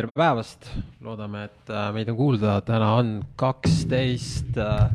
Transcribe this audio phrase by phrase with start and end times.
[0.00, 0.64] tere päevast,
[1.04, 4.86] loodame, et äh, meid on kuulda, täna on kaksteist äh,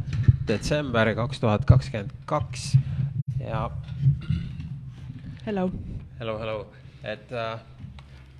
[0.50, 2.72] detsember kaks tuhat kakskümmend kaks
[3.38, 3.68] ja.
[5.46, 5.68] Hello.
[6.18, 6.58] Hello, hello,
[7.04, 7.62] et äh,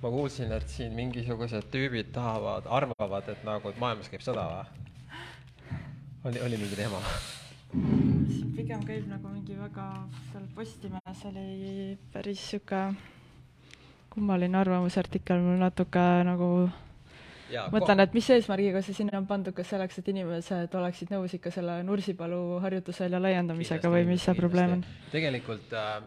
[0.02, 5.80] ma kuulsin, et siin mingisugused tüübid tahavad, arvavad, et nagu, et maailmas käib sõda või?
[6.32, 7.04] oli, oli mingi teema?
[8.56, 9.92] pigem käib nagu mingi väga,
[10.32, 12.88] seal Postimehes oli päris sihuke
[14.16, 16.50] kummaline arvamusartikkel, mul natuke nagu
[17.52, 21.36] ja, mõtlen, et mis eesmärgiga see sinna on pandud, kas selleks, et inimesed oleksid nõus
[21.36, 24.86] ikka selle Nursipalu harjutusvälja laiendamisega või mis see probleem on?
[25.12, 25.98] tegelikult äh,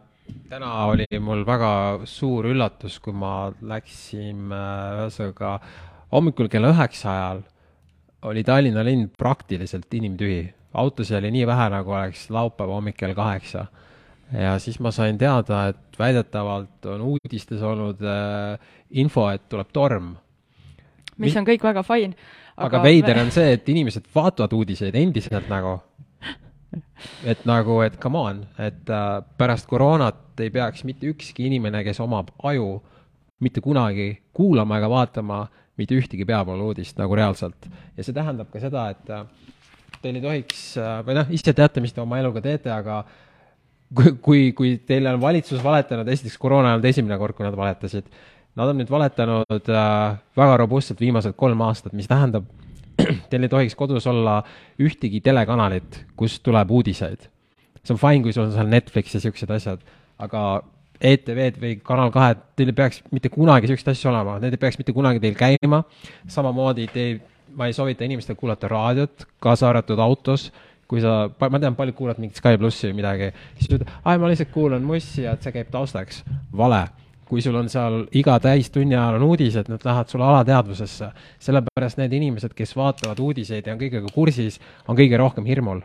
[0.49, 1.71] täna oli mul väga
[2.09, 5.57] suur üllatus, kui ma läksin äh, ühesõnaga
[6.13, 7.43] hommikul kella üheksa ajal
[8.29, 10.49] oli Tallinna linn praktiliselt inimtühi.
[10.73, 13.67] autosid oli nii vähe, nagu oleks laupäeva hommik kell kaheksa
[14.33, 18.57] ja siis ma sain teada, et väidetavalt on uudistes olnud äh,
[18.91, 20.15] info, et tuleb torm.
[21.17, 22.15] mis on kõik väga fine.
[22.55, 25.79] aga, aga veider on see, et inimesed vaatavad uudiseid endiselt nagu,
[27.25, 29.07] et nagu, et come on, et äh,
[29.37, 32.77] pärast koroonat ei peaks mitte ükski inimene, kes omab aju,
[33.39, 35.47] mitte kunagi kuulama ega vaatama
[35.79, 37.69] mitte ühtegi peavooluudist nagu reaalselt.
[37.97, 39.25] ja see tähendab ka seda, et äh,
[40.03, 43.03] teil ei tohiks, äh, või noh, ise teate, mis te oma eluga teete, aga
[43.95, 47.57] kui, kui, kui teile on valitsus valetanud, esiteks koroona ei olnud esimene kord, kui nad
[47.57, 48.09] valetasid,
[48.59, 52.47] nad on nüüd valetanud äh, väga robustselt viimased kolm aastat, mis tähendab,
[53.31, 54.41] teil ei tohiks kodus olla
[54.81, 57.29] ühtegi telekanalit, kust tuleb uudiseid.
[57.83, 59.83] see on fine, kui sul on seal Netflix ja siuksed asjad,
[60.19, 60.61] aga
[60.99, 64.77] ETV-d või Kanal kahed, teil ei peaks mitte kunagi siukseid asju olema, need ei peaks
[64.81, 65.83] mitte kunagi teil käima.
[66.27, 67.05] samamoodi te,
[67.55, 70.49] ma ei soovita inimestel kuulata raadiot, kaasa arvatud autos
[70.89, 73.29] kui sa, ma tean, paljud kuulavad mingit Sky plussi või midagi,
[73.59, 76.23] siis ütled, ai, ma lihtsalt kuulan mussi ja see käib taustaks.
[76.55, 76.87] vale.
[77.29, 81.11] kui sul on seal iga täistunni ajal on uudised, need lähevad sulle alateadvusesse.
[81.39, 85.81] sellepärast need inimesed, kes vaatavad uudiseid ja on kõigega kursis, on kõige rohkem hirmul.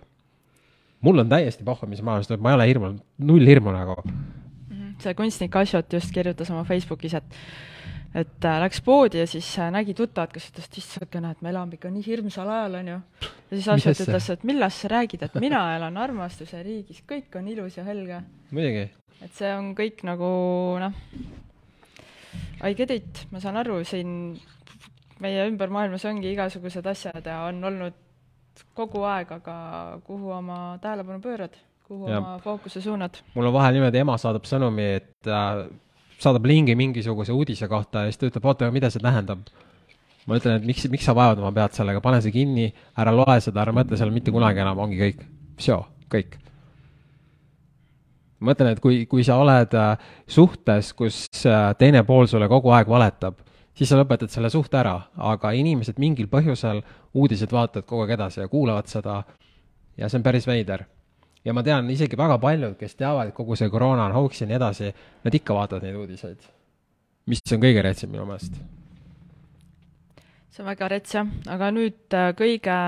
[1.01, 4.01] mul on täiesti pohhu, mis maailmas toimub, ma ei ole hirmul, null hirmu nagu.
[4.05, 4.97] Mhm.
[4.99, 7.25] see kunstnik Ashot just kirjutas oma Facebookis, et
[8.15, 11.51] et äh, läks poodi ja siis äh, nägi tuttavat, kes ütles, et issand, et me
[11.51, 12.99] elame ikka nii hirmsal ajal, onju.
[13.25, 17.49] ja siis Asjad ütles, et millest sa räägid, et mina elan armastuse riigis, kõik on
[17.51, 18.23] ilus ja helge.
[18.55, 18.87] muidugi.
[19.21, 20.31] et see on kõik nagu
[20.83, 21.03] noh,
[22.65, 24.39] I get it, ma saan aru, siin
[25.23, 28.01] meie ümber maailmas ongi igasugused asjad ja on olnud
[28.79, 29.55] kogu aeg, aga
[30.07, 32.21] kuhu oma tähelepanu pöörad, kuhu ja.
[32.23, 33.19] oma fookuse suunad?
[33.35, 35.65] mul on vahel niimoodi, ema saadab sõnumi, et äh,
[36.21, 39.45] saadab lingi mingisuguse uudise kohta ja siis ta ütleb, oota, mida see tähendab.
[40.27, 43.37] ma ütlen, et miks, miks sa vaevad oma pead sellega, pane see kinni, ära loe
[43.45, 45.25] seda, ära mõtle seal mitte kunagi enam, ongi kõik.
[46.15, 46.39] Kõik.
[48.41, 52.73] ma mõtlen, et kui, kui sa oled äh, suhtes, kus äh, teine pool sulle kogu
[52.73, 53.43] aeg valetab,
[53.77, 56.83] siis sa lõpetad selle suhte ära, aga inimesed mingil põhjusel
[57.15, 59.23] uudised vaatavad kogu aeg edasi ja kuulavad seda
[59.97, 60.87] ja see on päris veider
[61.45, 64.49] ja ma tean isegi väga paljud, kes teavad, et kogu see koroona on hoogs ja
[64.49, 64.93] nii edasi,
[65.25, 66.51] nad ikka vaatavad neid uudiseid.
[67.27, 68.57] mis on kõige retsem minu meelest.
[70.51, 72.79] see on väga rets jah, aga nüüd äh, kõige,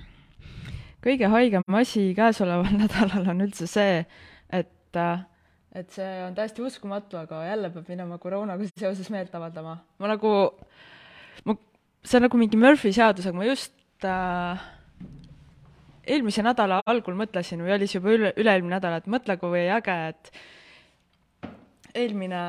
[1.06, 4.04] kõige haigem asi käesoleval nädalal on üldse see,
[4.48, 5.26] et äh,
[5.70, 9.76] et see on täiesti uskumatu, aga jälle peab minema koroonaga seoses meelt avaldama.
[9.98, 10.32] ma nagu,
[11.44, 11.54] ma,
[12.02, 14.68] see on nagu mingi Murphy seadus, aga ma just äh,
[16.10, 19.96] eelmise nädala algul mõtlesin või oli see juba üle, üle-eelmine nädal, et mõtle, kui äge,
[20.10, 20.32] et
[21.96, 22.40] eelmine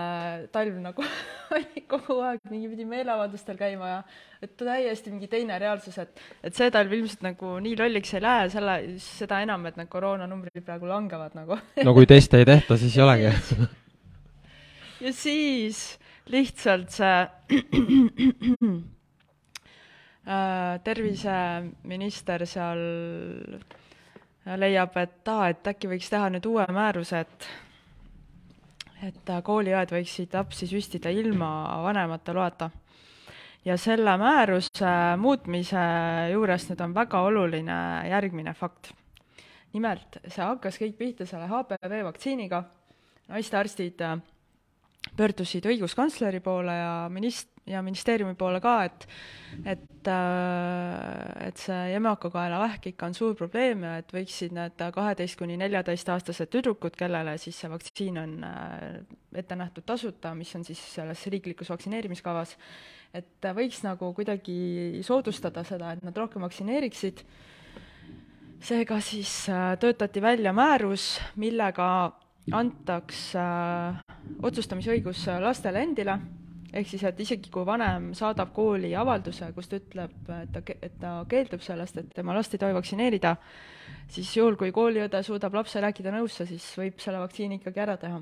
[0.54, 1.06] talv nagu
[1.56, 3.98] oli kogu aeg mingi pidi meeleavaldustel käima ja
[4.42, 8.48] et täiesti mingi teine reaalsus, et et see talv ilmselt nagu nii lolliks ei lähe,
[8.54, 11.58] selle, seda enam, et need koroonanumbrid praegu langevad nagu.
[11.88, 13.68] no kui teste ei tehta, siis ei olegi
[15.06, 15.84] ja siis
[16.32, 17.16] lihtsalt see
[20.84, 22.82] terviseminister seal
[24.46, 27.50] leiab, et aa, et äkki võiks teha nüüd uue määruse, et
[29.02, 32.70] et kooliõed võiksid lapsi süstida ilma vanemate loata.
[33.66, 35.82] ja selle määruse muutmise
[36.32, 37.78] juures nüüd on väga oluline
[38.10, 38.94] järgmine fakt.
[39.74, 42.64] nimelt, see hakkas kõik pihta selle HPV vaktsiiniga,
[43.28, 44.02] naistearstid
[45.18, 49.08] pöördusid õiguskantsleri poole ja minist-, ja ministeeriumi poole ka, et
[49.68, 55.58] et, äh, et see emakakaelavähk ikka on suur probleem ja et võiksid need kaheteist kuni
[55.60, 59.04] neljateistaastased tüdrukud, kellele siis see vaktsiin on äh,
[59.36, 62.56] ette nähtud tasuta, mis on siis selles riiklikus vaktsineerimiskavas,
[63.14, 67.26] et võiks nagu kuidagi soodustada seda, et nad rohkem vaktsineeriksid,
[68.64, 71.92] seega siis äh, töötati välja määrus, millega
[72.52, 74.02] antaks äh,
[74.42, 76.20] otsustamisõigus lastele endile
[76.72, 80.98] ehk siis, et isegi kui vanem saadab kooli avalduse, kus ta ütleb, et ta, et
[81.02, 83.36] ta keeldub sellest, et tema last ei tohi vaktsineerida,
[84.12, 88.22] siis juhul, kui kooliõde suudab lapse rääkida nõusse, siis võib selle vaktsiini ikkagi ära teha.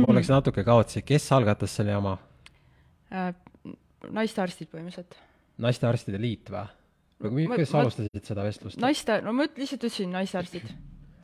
[0.00, 2.16] ma oleks natuke kaotsi, kes algatas selle jama?
[3.10, 3.32] Äh,
[4.08, 5.18] naistearstid põhimõtteliselt.
[5.60, 6.68] naistearstide liit või?
[7.20, 8.80] või kuidas sa alustasid seda vestlust?
[8.80, 10.70] naiste, no ma lihtsalt ütlesin naistearstid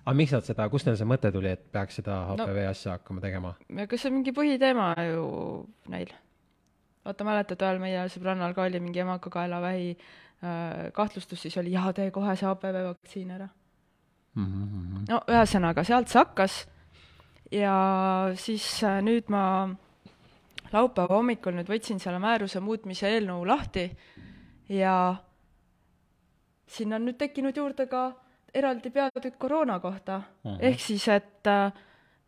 [0.06, 2.94] aga miks nad seda, kust neil see mõte tuli, et peaks seda HPV no, asja
[2.94, 3.56] hakkama tegema?
[3.90, 5.24] kas see on mingi põhiteema ju
[5.92, 6.12] neil?
[7.06, 12.12] vaata, mäletad, ühel meie sõbrannal ka oli mingi emakakaelavähi äh, kahtlustus, siis oli jaa, tee
[12.14, 14.46] kohe see HPV vaktsiin ära mm.
[14.46, 15.04] -hmm.
[15.10, 16.60] no ühesõnaga, sealt see hakkas
[17.52, 17.74] ja
[18.38, 19.42] siis äh, nüüd ma
[20.72, 23.88] laupäeva hommikul nüüd võtsin selle määruse muutmise eelnõu lahti
[24.68, 25.16] ja
[26.66, 28.12] sinna on nüüd tekkinud juurde ka
[28.54, 30.58] eraldi peatükk koroona kohta uh, -huh.
[30.60, 31.46] ehk siis, et,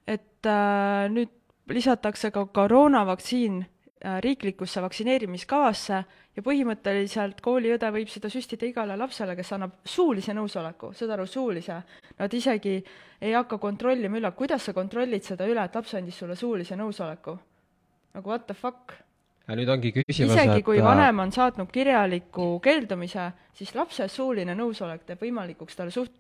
[0.06, 1.30] et äh, nüüd
[1.68, 3.66] lisatakse ka koroonavaktsiin
[3.98, 5.96] Äh, riiklikusse vaktsineerimiskavasse
[6.36, 11.80] ja põhimõtteliselt kooliõde võib seda süstida igale lapsele, kes annab suulise nõusoleku, saad aru, suulise.
[12.20, 16.38] Nad isegi ei hakka kontrollima üle, kuidas sa kontrollid seda üle, et laps andis sulle
[16.38, 17.34] suulise nõusoleku.
[18.14, 18.94] nagu what the fuck
[19.48, 24.54] ja nüüd ongi küsimus, isegi kui äh, vanem on saatnud kirjaliku keeldumise, siis lapse suuline
[24.58, 26.18] nõusolek teeb võimalikuks talle suht-,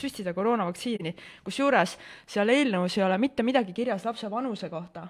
[0.00, 1.14] süstida koroonavaktsiini.
[1.44, 1.96] kusjuures
[2.26, 5.06] seal eelnõus ei ole mitte midagi kirjas lapse vanuse kohta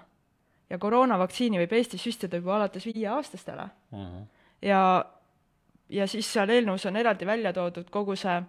[0.69, 3.99] ja koroonavaktsiini võib Eestis süstida juba alates viieaastastele uh.
[3.99, 4.25] -huh.
[4.61, 5.05] ja,
[5.89, 8.41] ja siis seal eelnõus on eraldi välja toodud kogu see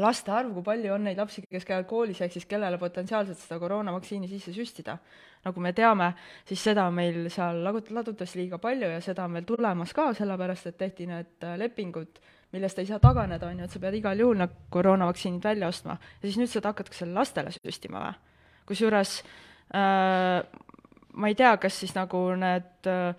[0.00, 3.58] laste arv, kui palju on neid lapsi, kes käivad koolis, ehk siis kellele potentsiaalselt seda
[3.60, 4.98] koroonavaktsiini sisse süstida.
[5.44, 6.14] nagu me teame,
[6.48, 10.70] siis seda meil seal lagut-, ladutas liiga palju ja seda on veel tulemas ka, sellepärast
[10.70, 12.20] et tehti need äh, lepingud,
[12.52, 15.98] millest ei saa taganeda, on ju, et sa pead igal juhul need koroonavaktsiinid välja ostma.
[16.00, 18.14] ja siis nüüd seda hakatakse lastele süstima või?
[18.64, 19.18] kusjuures
[19.76, 20.40] äh,
[21.14, 23.12] ma ei tea, kas siis nagu need äh,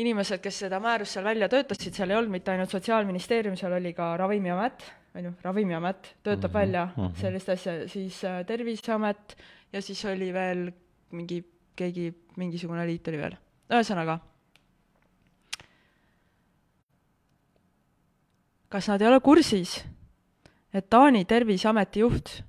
[0.00, 3.92] inimesed, kes seda määrust seal välja töötasid, seal ei olnud mitte ainult Sotsiaalministeerium, seal oli
[3.96, 7.20] ka Ravimiamet, on ju, Ravimiamet töötab mm -hmm, välja mm -hmm.
[7.20, 9.36] sellist asja, siis äh, Terviseamet
[9.72, 10.72] ja siis oli veel
[11.10, 11.44] mingi,
[11.76, 13.36] keegi, mingisugune liit oli veel.
[13.70, 14.18] ühesõnaga,
[18.68, 19.84] kas nad ei ole kursis,
[20.74, 22.42] et Taani Terviseameti juht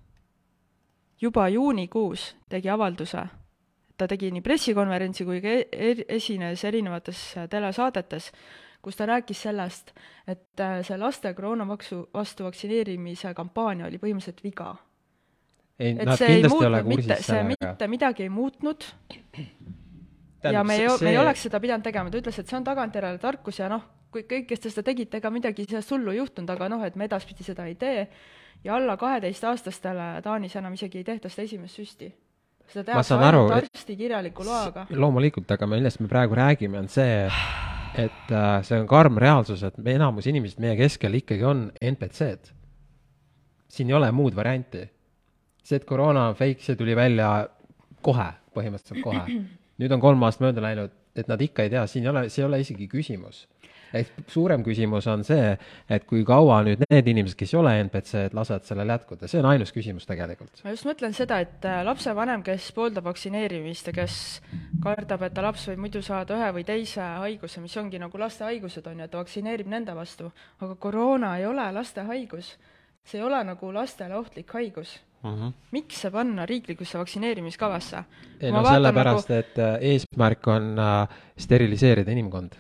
[1.22, 3.28] juba juunikuus tegi avalduse
[3.98, 8.32] ta tegi nii pressikonverentsi kui ka e-, esines erinevates telesaadetes,
[8.84, 9.94] kus ta rääkis sellest,
[10.28, 14.76] et äh, see laste koroonavaksu vastu vaktsineerimise kampaania oli põhimõtteliselt viga.
[15.80, 17.72] ei, nad kindlasti ei ole kursis sellega.
[17.72, 18.86] mitte midagi ei muutnud
[20.44, 22.58] Tähendab, ja me ei see..., me ei oleks seda pidanud tegema, ta ütles, et see
[22.60, 26.12] on tagantjärele tarkus ja noh, kui kõik, kes te seda tegite, ega midagi sellest hullu
[26.12, 28.04] ei juhtunud, aga noh, et me edaspidi seda ei tee
[28.64, 32.12] ja alla kaheteistaastastele Taanis enam isegi ei tehta seda esimest süsti
[32.72, 34.88] seda tehakse ainult arsti kirjaliku loaga.
[34.90, 37.30] loomulikult, aga millest me praegu räägime, on see,
[37.94, 42.54] et äh, see on karm reaalsus, et me enamus inimesed meie keskel ikkagi on NPC-d.
[43.74, 44.88] siin ei ole muud varianti.
[45.64, 47.48] see, et koroona on fake, see tuli välja
[48.02, 49.24] kohe, põhimõtteliselt kohe.
[49.80, 52.44] nüüd on kolm aastat mööda läinud, et nad ikka ei tea, siin ei ole, see
[52.44, 53.46] ei ole isegi küsimus
[53.94, 55.54] ehk suurem küsimus on see,
[55.92, 59.50] et kui kaua nüüd need inimesed, kes ei ole NPC-d, lasevad sellel jätkuda, see on
[59.52, 60.64] ainus küsimus tegelikult.
[60.66, 64.18] ma just mõtlen seda, et äh, lapsevanem, kes pooldab vaktsineerimist ja kes
[64.84, 68.48] kardab, et ta laps võib muidu saada ühe või teise haiguse, mis ongi nagu laste
[68.48, 70.32] haigused, on ju, et ta vaktsineerib nende vastu,
[70.62, 72.56] aga koroona ei ole laste haigus.
[73.04, 75.42] see ei ole nagu lastele ohtlik haigus mhm.
[75.42, 75.52] -huh.
[75.72, 78.04] miks see panna riiklikusse vaktsineerimiskavasse?
[78.40, 82.56] ei no sellepärast nagu..., et äh, eesmärk on äh, steriliseerida inimkond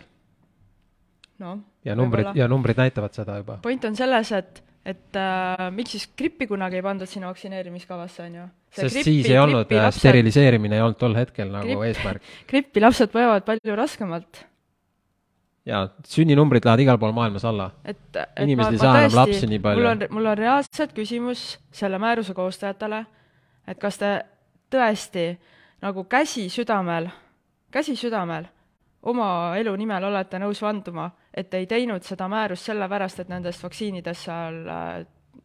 [1.44, 3.58] no, ja numbrid, ja numbrid näitavad seda juba.
[3.64, 8.40] point on selles, et, et äh, miks siis grippi kunagi ei pandud sinna vaktsineerimiskavasse, on
[8.40, 8.48] ju?
[8.74, 12.34] sest grippi, siis ei olnud, äh, steriliseerimine ei olnud tol hetkel nagu Gripp, eesmärk.
[12.52, 14.44] grippi lapsed põevad palju raskemalt.
[15.70, 15.86] jaa,
[16.16, 17.72] sünninumbrid lähevad igal pool maailmas alla.
[17.86, 19.84] et, et inimesed ei saa enam lapsi nii palju.
[19.84, 23.04] mul on, mul on reaalselt küsimus selle määruse koostajatele,
[23.68, 24.16] et kas te
[24.74, 25.34] tõesti
[25.84, 27.12] nagu käsi südamel,
[27.72, 28.48] käsi südamel
[29.10, 29.30] oma
[29.60, 34.62] elu nimel olete nõus vanduma, et ei teinud seda määrust sellepärast, et nendest vaktsiinidest seal
[34.68, 34.94] äh,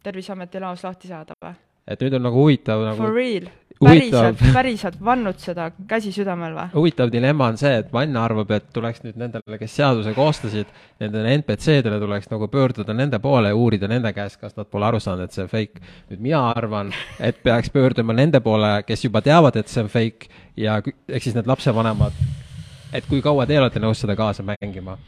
[0.02, 1.56] Terviseameti laos lahti saada või?
[1.88, 3.48] et nüüd on nagu huvitav nagu For real?
[3.78, 6.68] päriselt, päriselt vannud seda käsi südamel või?
[6.74, 10.70] huvitav dilemma on see, et Vann arvab, et tuleks nüüd nendele, kes seaduse koostasid,
[11.02, 15.02] nendele NPC-dele tuleks nagu pöörduda nende poole ja uurida nende käest, kas nad pole aru
[15.02, 15.86] saanud, et see on fake.
[16.10, 20.30] nüüd mina arvan, et peaks pöörduma nende poole, kes juba teavad, et see on fake
[20.56, 22.46] ja ehk siis need lapsevanemad
[22.92, 24.98] et kui kaua te olete nõus seda kaasa mängima?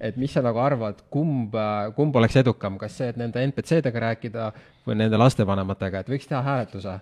[0.00, 1.54] et mis sa nagu arvad, kumb,
[1.96, 4.52] kumb oleks edukam, kas see, et nende NPC-dega rääkida
[4.86, 6.98] või nende lastevanematega, et võiks teha hääletuse.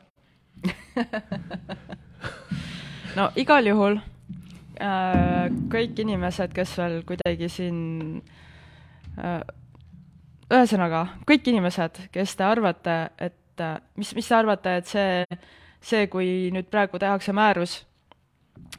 [3.16, 7.78] No igal juhul äh, kõik inimesed, kes veel kuidagi siin
[9.16, 9.40] äh,
[10.52, 15.38] ühesõnaga, kõik inimesed, kes te arvate, et äh, mis, mis te arvate, et see,
[15.80, 17.78] see, kui nüüd praegu tehakse määrus,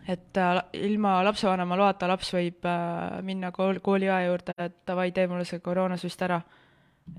[0.08, 5.28] et äh, ilma lapsevanema loata laps võib äh, minna kool, kooliõe juurde, et davai, tee
[5.28, 6.42] mulle see koroonasüst ära.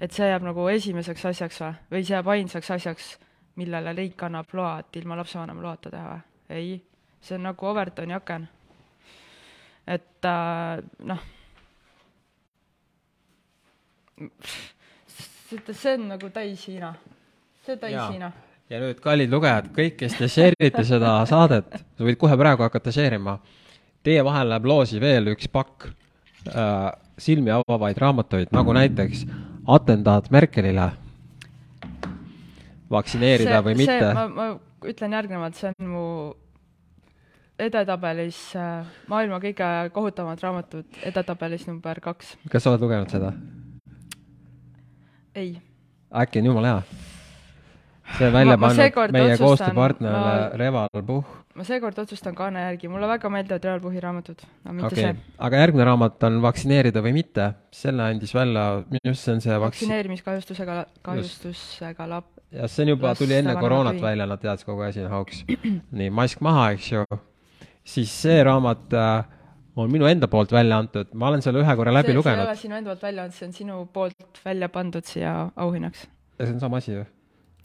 [0.00, 3.08] et see jääb nagu esimeseks asjaks või, või see jääb ainsaks asjaks,
[3.56, 6.22] millele riik annab loa, et ilma lapsevanema loata teha või?
[6.48, 6.76] ei,
[7.20, 8.48] see on nagu Overtoni aken.
[9.86, 11.24] et äh, noh,
[14.18, 16.94] see, on nagu täis Hiina,
[17.64, 18.02] see on täis.
[18.10, 18.32] Hiina
[18.68, 22.66] ja nüüd, kallid lugejad, kõik, kes te share ite seda saadet, sa võid kohe praegu
[22.66, 23.38] hakata share ima.
[24.04, 25.88] Teie vahel läheb loosi veel üks pakk
[26.52, 26.88] äh,
[27.20, 29.26] silmi avavaid raamatuid, nagu näiteks
[29.68, 30.90] Atendaat Merkelile.
[32.88, 34.12] vaktsineerida või mitte.
[34.16, 34.44] ma, ma
[34.88, 36.04] ütlen järgnevalt, see on mu
[37.58, 42.36] edetabelis äh, maailma kõige kohutavamad raamatud, edetabelis number kaks.
[42.48, 43.32] kas sa oled lugenud seda?
[45.34, 45.58] ei.
[46.22, 47.08] äkki on jumala hea?
[48.16, 51.36] See välja Ma- pannud meie koostööpartner ma- Reval Puhh.
[51.58, 55.04] ma seekord otsustan kaane järgi, mulle väga meeldivad Real Puhhi raamatud, aga mitte okay.
[55.04, 55.36] see.
[55.48, 57.52] aga järgmine raamat on Vaktsineerida või mitte.
[57.74, 60.76] selle andis välja, minu arust see on see vaktsi-, vaktsineerimiskahjustusega,
[61.08, 65.04] kahjustusega lap-, jah, see on juba, tuli enne koroonat või- välja, nad teadsid kogu asi
[65.04, 65.44] on hauks.
[66.02, 67.04] nii, mask maha, eks ju.
[67.88, 69.36] siis see raamat äh,
[69.78, 72.22] on minu enda poolt välja antud, ma olen selle ühe korra läbi see, see ei
[72.22, 76.08] lugenud ole sinu enda poolt välja andnud, see on sinu poolt välja pandud siia auhinnaks.
[76.40, 77.06] see on sama asi ju.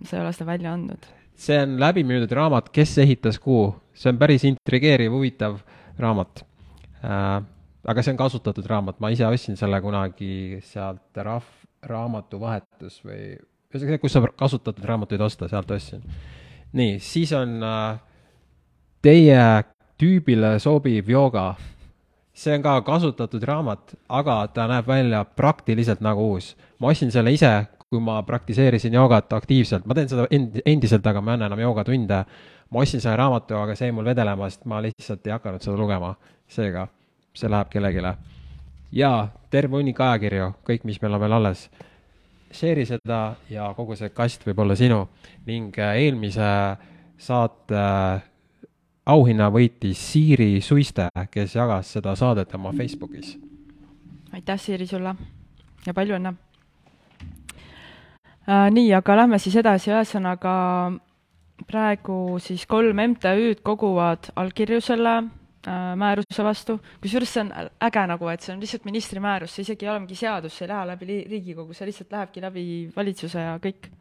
[0.04, 1.08] Sa ei ole seda välja andnud.
[1.36, 5.60] see on läbimüüdud raamat Kes ehitas kuu, see on päris intrigeeriv, huvitav
[6.00, 6.46] raamat
[7.04, 7.42] äh,.
[7.88, 13.36] aga see on kasutatud raamat, ma ise ostsin selle kunagi sealt rahv-, raamatuvahetus või
[13.74, 16.04] ühesõnaga, kus saab kasutatud raamatuid osta, sealt ostsin.
[16.74, 18.00] nii, siis on äh,
[19.02, 19.64] teie
[20.00, 21.56] tüübile sobiv jooga.
[22.34, 26.56] see on ka kasutatud raamat, aga ta näeb välja praktiliselt nagu uus.
[26.80, 31.22] ma ostsin selle ise, kui ma praktiseerisin joogat aktiivselt, ma teen seda end-, endiselt, aga
[31.22, 32.26] ma ei anna enam joogatunde.
[32.74, 35.78] ma ostsin selle raamatu, aga see jäi mul vedelema, sest ma lihtsalt ei hakanud seda
[35.78, 36.16] lugema.
[36.48, 36.88] seega,
[37.38, 38.18] see läheb kellelegi.
[38.92, 41.70] ja terve hunnik ajakirju, kõik, mis meil on veel alles
[42.54, 45.08] share'i seda ja kogu see kast võib olla sinu
[45.48, 46.50] ning äh, eelmise
[47.18, 48.24] saate äh,
[49.06, 53.38] auhinna võitis Siiri Suiste, kes jagas seda saadet oma Facebookis.
[54.32, 55.16] aitäh, Siiri, sulle
[55.86, 56.36] ja palju õnne!
[58.48, 60.54] Nii, aga lähme siis edasi, ühesõnaga
[61.70, 67.52] praegu siis kolm MTÜ-d koguvad allkirju selle äh, määruse vastu, kusjuures see on
[67.88, 70.68] äge nagu, et see on lihtsalt ministri määrus, see isegi ei ole mingi seadus, see
[70.68, 73.92] ei lähe läbi Riigikogu, see lihtsalt lähebki läbi valitsuse ja kõik.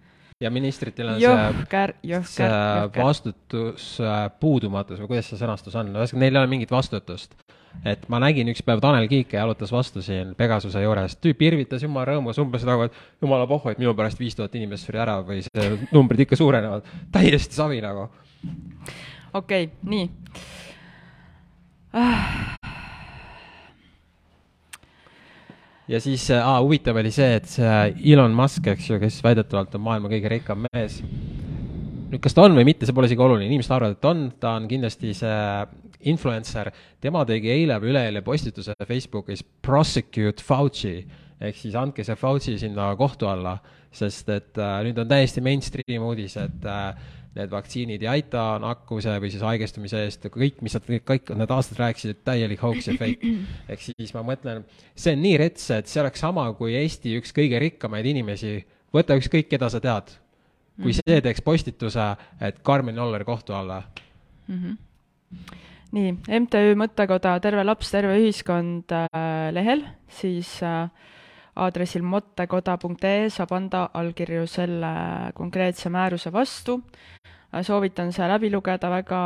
[0.42, 3.04] ja ministritel on see, jõhker, jõhker, see jõhker.
[3.04, 7.36] vastutus äh, puudumatus või kuidas see sõnastus on, ühesõnaga neil ei ole mingit vastutust.
[7.84, 12.12] Et ma nägin üks päev Tanel Kiike jalutas vastu siin Pegasuse juures, tüüp irvitas jumala
[12.12, 15.42] rõõmus umbes nagu, et jumala pohhu, et minu pärast viis tuhat inimest suri ära või
[15.46, 16.88] see numbrid ikka suurenevad.
[17.12, 18.08] täiesti savi nagu.
[19.32, 20.06] okei okay,, nii
[25.92, 29.86] ja siis aa, huvitav oli see, et see Elon Musk, eks ju, kes väidetavalt on
[29.88, 31.02] maailma kõige rikkam mees.
[32.12, 34.56] Nüüd, kas ta on või mitte, see pole isegi oluline, inimesed arvavad, et on, ta
[34.58, 35.40] on kindlasti see
[36.12, 36.72] influencer.
[37.00, 40.96] tema tegi eile või üleeile postituse Facebookis prosecute Fauci.
[41.42, 43.56] Ehk siis andke see Fauci sinna kohtu alla,
[43.92, 46.92] sest et äh, nüüd on täiesti mainstream uudis, et äh,
[47.32, 51.80] need vaktsiinid ei aita nakkuse või siis haigestumise eest, kõik, mis nad kõik need aastad
[51.80, 53.32] rääkisid, täielik hoax ja fake.
[53.72, 57.32] ehk siis ma mõtlen, see on nii rets, et see oleks sama, kui Eesti üks
[57.34, 58.58] kõige rikkamaid inimesi,
[58.92, 60.12] võta ükskõik, keda sa tead,
[60.80, 62.06] kui see teeks postituse,
[62.40, 63.82] et Karmen Joller kohtu alla.
[65.92, 70.88] nii, MTÜ Mõttekoda Terve laps, terve ühiskond äh, lehel, siis äh,
[71.60, 74.92] aadressil mottekoda.ee saab anda allkirju selle
[75.36, 76.80] konkreetse määruse vastu.
[77.62, 79.22] soovitan see läbi lugeda, väga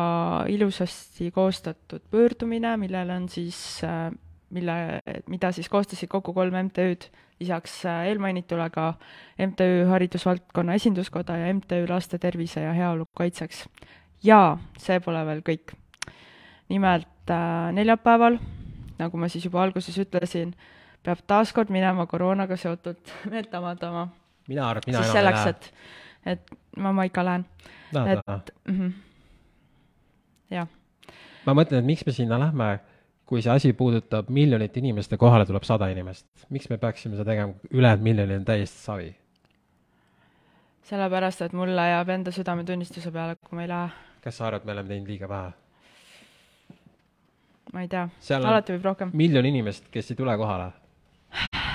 [0.51, 3.81] ilusasti koostatud pöördumine, millel on siis,
[4.57, 4.77] mille,
[5.31, 7.11] mida siis koostasid kokku kolm MTÜ-d,
[7.41, 8.95] lisaks eelmainitule ka
[9.39, 13.67] MTÜ Haridusvaldkonna Esinduskoda ja MTÜ Laste Tervise ja Heaolu Kaitseks.
[14.25, 15.75] ja see pole veel kõik.
[16.69, 18.39] nimelt äh, neljapäeval,
[18.99, 20.55] nagu ma siis juba alguses ütlesin,
[21.05, 24.09] peab taaskord minema koroonaga seotult meelt avaldama.
[24.49, 25.51] mina arvan, et mina siis enam selleks, ei lähe.
[25.51, 27.47] et, et ma, ma ikka lähen.
[27.93, 28.93] Lähed et- mm -hmm.
[30.51, 30.69] jah,
[31.47, 32.79] ma mõtlen, et miks me sinna lähme,
[33.27, 36.27] kui see asi puudutab miljonit inimest ja kohale tuleb sada inimest.
[36.51, 39.15] miks me peaksime seda tegema, ülejäänud miljoni on täiesti savi?
[40.87, 43.89] sellepärast, et mulle jääb enda südametunnistuse peale, kui ma ei lähe.
[44.25, 45.53] kas sa arvad, me oleme teinud liiga vähe?
[47.73, 49.15] ma ei tea, alati võib rohkem.
[49.15, 50.71] miljon inimest, kes ei tule kohale.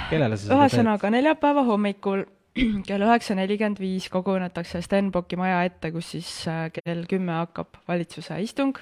[0.09, 2.23] kellele sa seda ühesõnaga neljapäeva hommikul
[2.87, 8.39] kell üheksa nelikümmend viis kogunetakse Stenbocki maja ette, kus siis äh, kell kümme hakkab valitsuse
[8.43, 8.79] istung,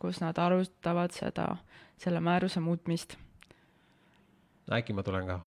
[0.00, 1.54] kus nad arutavad seda,
[1.98, 3.16] selle määruse muutmist.
[4.72, 5.40] äkki ma tulen ka.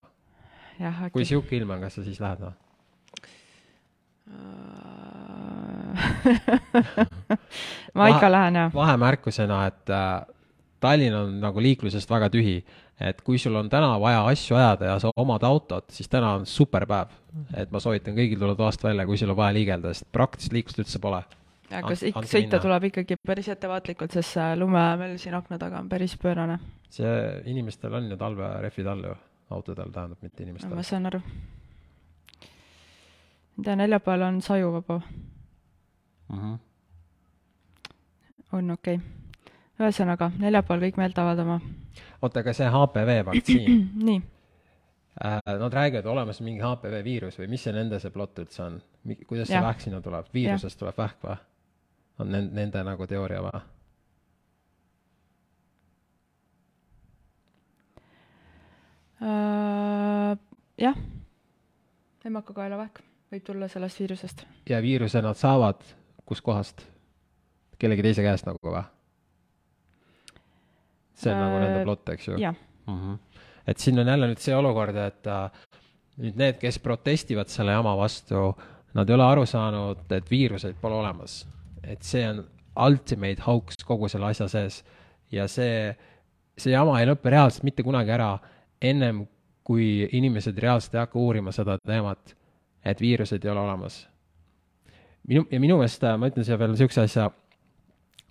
[0.80, 2.54] jah, kui sihuke ilm on, kas sa siis lähed või?
[7.98, 8.74] ma ikka lähen jah.
[8.74, 10.26] vahemärkusena, et äh,
[10.82, 12.64] Tallinn on nagu liiklusest väga tühi,
[13.02, 16.46] et kui sul on täna vaja asju ajada ja sa omad autot, siis täna on
[16.46, 17.08] super päev.
[17.58, 20.80] et ma soovitan kõigil tulla toast välja, kui sul on vaja liigelda, sest praktilist liiklust
[20.84, 21.24] üldse pole.
[21.72, 22.62] Aga ikka sõita minna.
[22.66, 26.60] tuleb ikkagi päris ettevaatlikult, sest see lumemöll siin akna taga on päris pöörane.
[26.90, 29.16] see, inimestel on ju talverehvid all ju,
[29.50, 30.84] autodel tähendab, mitte ma inimestel.
[30.84, 31.22] saan aru.
[33.56, 35.02] ma tean, neljapäeval on sajuvaba,
[36.32, 36.60] Mm -hmm.
[38.52, 39.08] on okei okay..
[39.80, 41.60] ühesõnaga, neljapäeval kõik meelt avaldama.
[42.22, 44.22] oota, aga see HPV vaktsiin, nii,
[45.60, 48.82] nad räägivad olemas mingi HPV viirus või mis see nende see plott üldse on?
[49.28, 49.66] kuidas see Jah.
[49.66, 51.36] vähk sinna tuleb, viirusest tuleb vähk või?
[52.22, 53.62] On nende, nende nagu teooria või?
[59.22, 60.38] Äh,
[60.82, 60.98] jah,
[62.26, 64.46] emakakaelavähk võib tulla sellest viirusest.
[64.70, 65.84] ja viiruse nad saavad
[66.26, 66.82] kuskohast?
[67.82, 68.84] kellegi teise käest nagu või?
[71.18, 72.40] see on nagu nende Äh, plott, eks ju?
[72.42, 72.58] jah,
[73.68, 75.64] et siin on jälle nüüd see olukord, et äh,
[76.18, 78.52] nüüd need, kes protestivad selle jama vastu,
[78.98, 81.44] nad ei ole aru saanud, et viiruseid pole olemas.
[81.84, 82.44] Et see on
[82.86, 84.82] ultimate hoax kogu selle asja sees
[85.32, 85.92] ja see,
[86.58, 88.36] see jama ei lõpe reaalselt mitte kunagi ära,
[88.82, 89.26] ennem
[89.68, 92.34] kui inimesed reaalselt ei hakka uurima seda teemat,
[92.86, 94.08] et viiruseid ei ole olemas.
[95.28, 97.30] minu, ja minu meelest äh, ma ütlen siia veel niisuguse asja,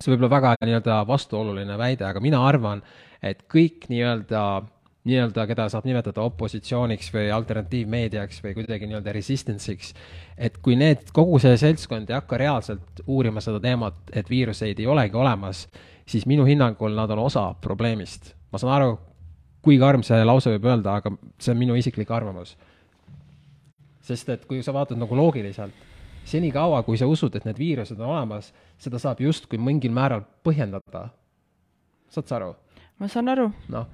[0.01, 2.83] see võib olla väga nii-öelda vastuoluline väide, aga mina arvan,
[3.23, 4.43] et kõik nii-öelda,
[5.05, 9.95] nii-öelda, keda saab nimetada opositsiooniks või alternatiivmeediaks või kuidagi nii-öelda resistance'iks,
[10.37, 14.89] et kui need, kogu see seltskond ei hakka reaalselt uurima seda teemat, et viiruseid ei
[14.91, 15.67] olegi olemas,
[16.07, 18.35] siis minu hinnangul nad on osa probleemist.
[18.53, 18.99] ma saan aru,
[19.63, 22.57] kui karm see lause võib öelda, aga see on minu isiklik arvamus.
[24.01, 25.73] sest et kui sa vaatad nagu loogiliselt,
[26.25, 31.09] senikaua, kui sa usud, et need viirused on olemas, seda saab justkui mingil määral põhjendada.
[32.09, 32.55] saad sa aru?
[32.99, 33.87] ma saan aru, noh,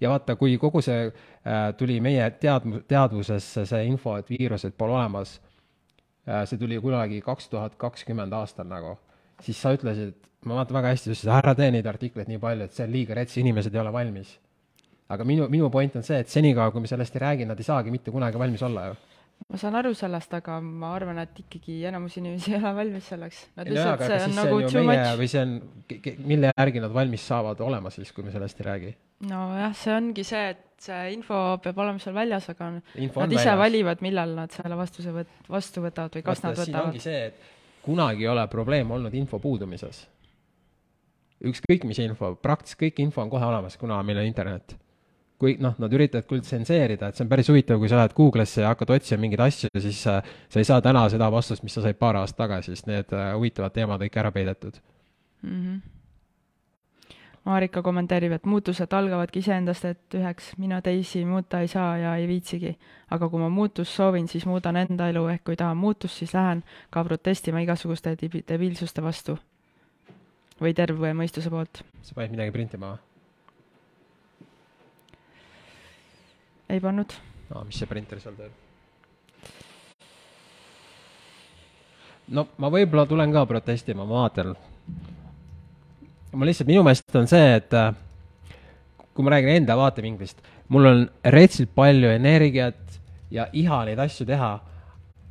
[0.00, 4.96] ja vaata, kui kogu see äh, tuli meie teadm-, teadvusesse see info, et viirused pole
[4.96, 8.96] olemas äh,, see tuli kunagi kaks tuhat kakskümmend aastal nagu,
[9.44, 12.68] siis sa ütlesid, ma mäletan väga hästi, sa ütlesid, ära tee neid artikleid nii palju,
[12.68, 14.36] et see on liiga rets, inimesed ei ole valmis.
[15.08, 17.66] aga minu, minu point on see, et senikaua, kui me sellest ei räägi, nad ei
[17.66, 18.96] saagi mitte kunagi valmis olla ju.
[19.46, 23.42] Ma saan aru sellest, aga ma arvan, et ikkagi enamus inimesi ei ole valmis selleks.
[23.58, 25.10] Nad lihtsalt, aga see on nagu too much.
[25.20, 25.58] või see on,
[26.26, 28.94] mille järgi nad valmis saavad olema siis, kui me sellest ei räägi?
[29.26, 32.68] nojah, see ongi see, et see info peab olema seal väljas, aga
[33.00, 33.60] info nad on ise väljas.
[33.62, 37.06] valivad, millal nad selle vastuse võt-, vastu võtavad või kas Vaata, nad siin ongi võtavad.
[37.06, 40.02] see, et kunagi ei ole probleem olnud info puudumises.
[41.46, 44.76] ükskõik mis info, praktiliselt kõik info on kohe olemas, kuna meil on internet.
[45.38, 48.62] Kui noh, nad üritavad küll tsenseerida, et see on päris huvitav, kui sa lähed Google'isse
[48.64, 51.84] ja hakkad otsima mingeid asju, siis äh, sa ei saa täna seda vastust, mis sa
[51.84, 54.80] said paar aastat tagasi, sest need äh, huvitavad teemad on kõik ära peidetud.
[55.42, 55.76] Mhm.
[57.46, 62.26] Marika kommenteerib, et muutused algavadki iseendast, et üheks mina teisi muuta ei saa ja ei
[62.26, 62.76] viitsigi.
[63.10, 66.64] aga kui ma muutust soovin, siis muudan enda elu, ehk kui tahan muutust, siis lähen
[66.90, 69.38] ka protestima igasuguste debi- debiilsuste vastu.
[70.60, 71.84] või terve mõistuse poolt.
[72.02, 73.05] sa panid midagi printima või?
[76.68, 77.12] Ei pannud.
[77.54, 78.54] aa, mis see printer seal teeb?
[82.28, 84.54] no ma võib-olla tulen ka protestima, ma vaatan.
[86.36, 87.92] ma lihtsalt, minu meelest on see, et äh,
[89.14, 90.42] kui ma räägin enda vaatevinklist,
[90.74, 92.98] mul on retsilt palju energiat
[93.30, 94.52] ja iha neid asju teha,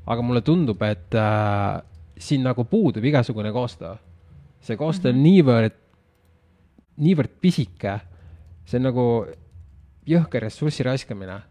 [0.06, 1.82] aga mulle tundub, et äh,
[2.18, 3.96] siin nagu puudub igasugune koostöö.
[4.66, 5.76] see koostöö on niivõrd,
[6.98, 8.00] niivõrd pisike,
[8.66, 9.04] see on nagu
[10.06, 11.42] jõhker ressursi raiskamine.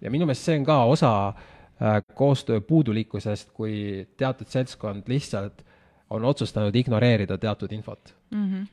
[0.00, 5.64] ja minu meelest see on ka osa äh, koostöö puudulikkusest, kui teatud seltskond lihtsalt
[6.10, 8.14] on otsustanud ignoreerida teatud infot.
[8.30, 8.66] Mm -hmm.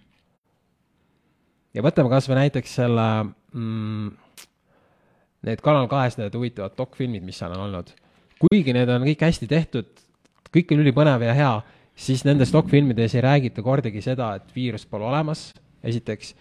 [1.73, 3.07] ja võtame kas või näiteks selle
[3.53, 4.11] mm,,
[5.41, 7.91] need Kanal kahes need huvitavad dokfilmid, mis seal on olnud.
[8.39, 9.85] kuigi need on kõik hästi tehtud,
[10.53, 11.61] kõik on ülipõnev ja hea,
[11.95, 16.35] siis nendes dokfilmides ei räägita kordagi seda, et viirust pole olemas, esiteks,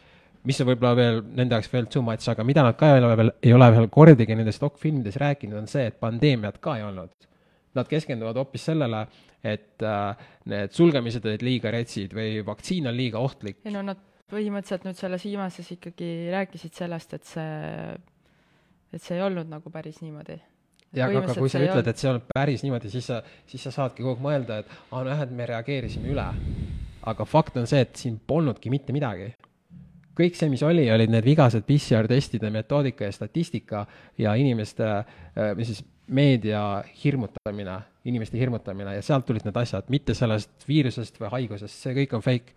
[0.46, 3.18] mis on võib-olla veel nende jaoks veel too much, aga mida nad ka ei ole
[3.18, 7.30] veel, ei ole veel kordagi nendes dokfilmides rääkinud, on see, et pandeemiat ka ei olnud.
[7.76, 9.02] Nad keskenduvad hoopis sellele,
[9.46, 13.60] et äh, need sulgemised olid liiga retsid või vaktsiin on liiga ohtlik.
[13.66, 14.00] ei no nad
[14.32, 17.96] põhimõtteliselt nüüd selles viimases ikkagi rääkisid sellest, et see,
[18.94, 20.38] et see ei olnud nagu päris niimoodi.
[20.96, 23.74] ja aga, aga kui sa ütled, et see on päris niimoodi, siis sa, siis sa
[23.82, 26.26] saadki kogu aeg mõelda, et aa nojah, et me reageerisime üle.
[27.06, 29.34] aga fakt on see, et siin polnudki mitte midagi
[30.16, 33.84] kõik see, mis oli, olid need vigased PCR-testide metoodika ja statistika
[34.18, 34.88] ja inimeste,
[35.36, 36.62] või siis meedia
[37.04, 37.76] hirmutamine,
[38.08, 42.24] inimeste hirmutamine ja sealt tulid need asjad, mitte sellest viirusest või haigusest, see kõik on
[42.24, 42.54] fake.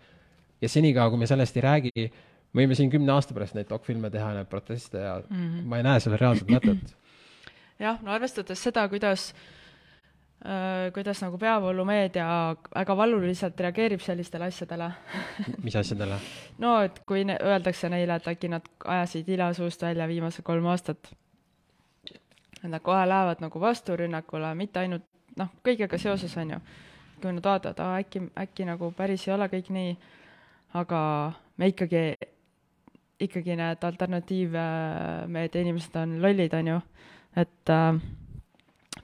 [0.61, 2.09] ja senikaua, kui me sellest ei räägi,
[2.55, 5.63] võime siin kümne aasta pärast neid dokfilme teha, neid proteste ja mm -hmm.
[5.65, 6.95] ma ei näe sellel reaalset mõtet.
[7.85, 9.58] jah, no arvestades seda, kuidas äh,
[10.95, 12.25] kuidas nagu peavoolumeedia
[12.75, 14.91] väga valuliselt reageerib sellistele asjadele
[15.63, 16.19] mis asjadele?
[16.63, 20.69] no et kui ne öeldakse neile, et äkki nad ajasid ila suust välja viimased kolm
[20.71, 21.11] aastat
[22.63, 25.05] et nad kohe lähevad nagu vasturünnakule, mitte ainult
[25.39, 26.59] noh, kõigega seoses, on ju.
[27.19, 29.95] kui nad vaatavad, aa äkki, äkki nagu päris ei ole kõik nii,
[30.79, 30.99] aga
[31.59, 32.03] me ikkagi,
[33.19, 36.77] ikkagi need alternatiivmeedia inimesed on lollid, on ju,
[37.43, 37.99] et äh,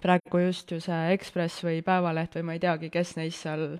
[0.05, 3.79] praegu just ju see Ekspress või Päevaleht või ma ei teagi, kes neist seal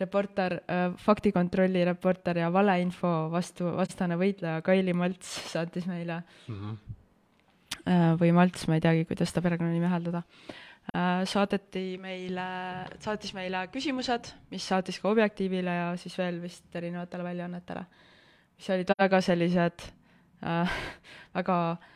[0.00, 6.98] reporter äh,, faktikontrolli reporter ja valeinfo vastu, vastane võitleja Kaili Malts saatis meile mm -hmm
[8.18, 10.22] või Malts, ma ei teagi, kuidas seda perekonnanime hääldada,
[10.94, 12.44] äh, saadeti meile,
[13.02, 17.84] saatis meile küsimused, mis saatis ka Objektiivile ja siis veel vist erinevatele väljaannetele,
[18.56, 19.82] mis olid väga sellised
[20.46, 20.76] äh,
[21.38, 21.88] väga äh,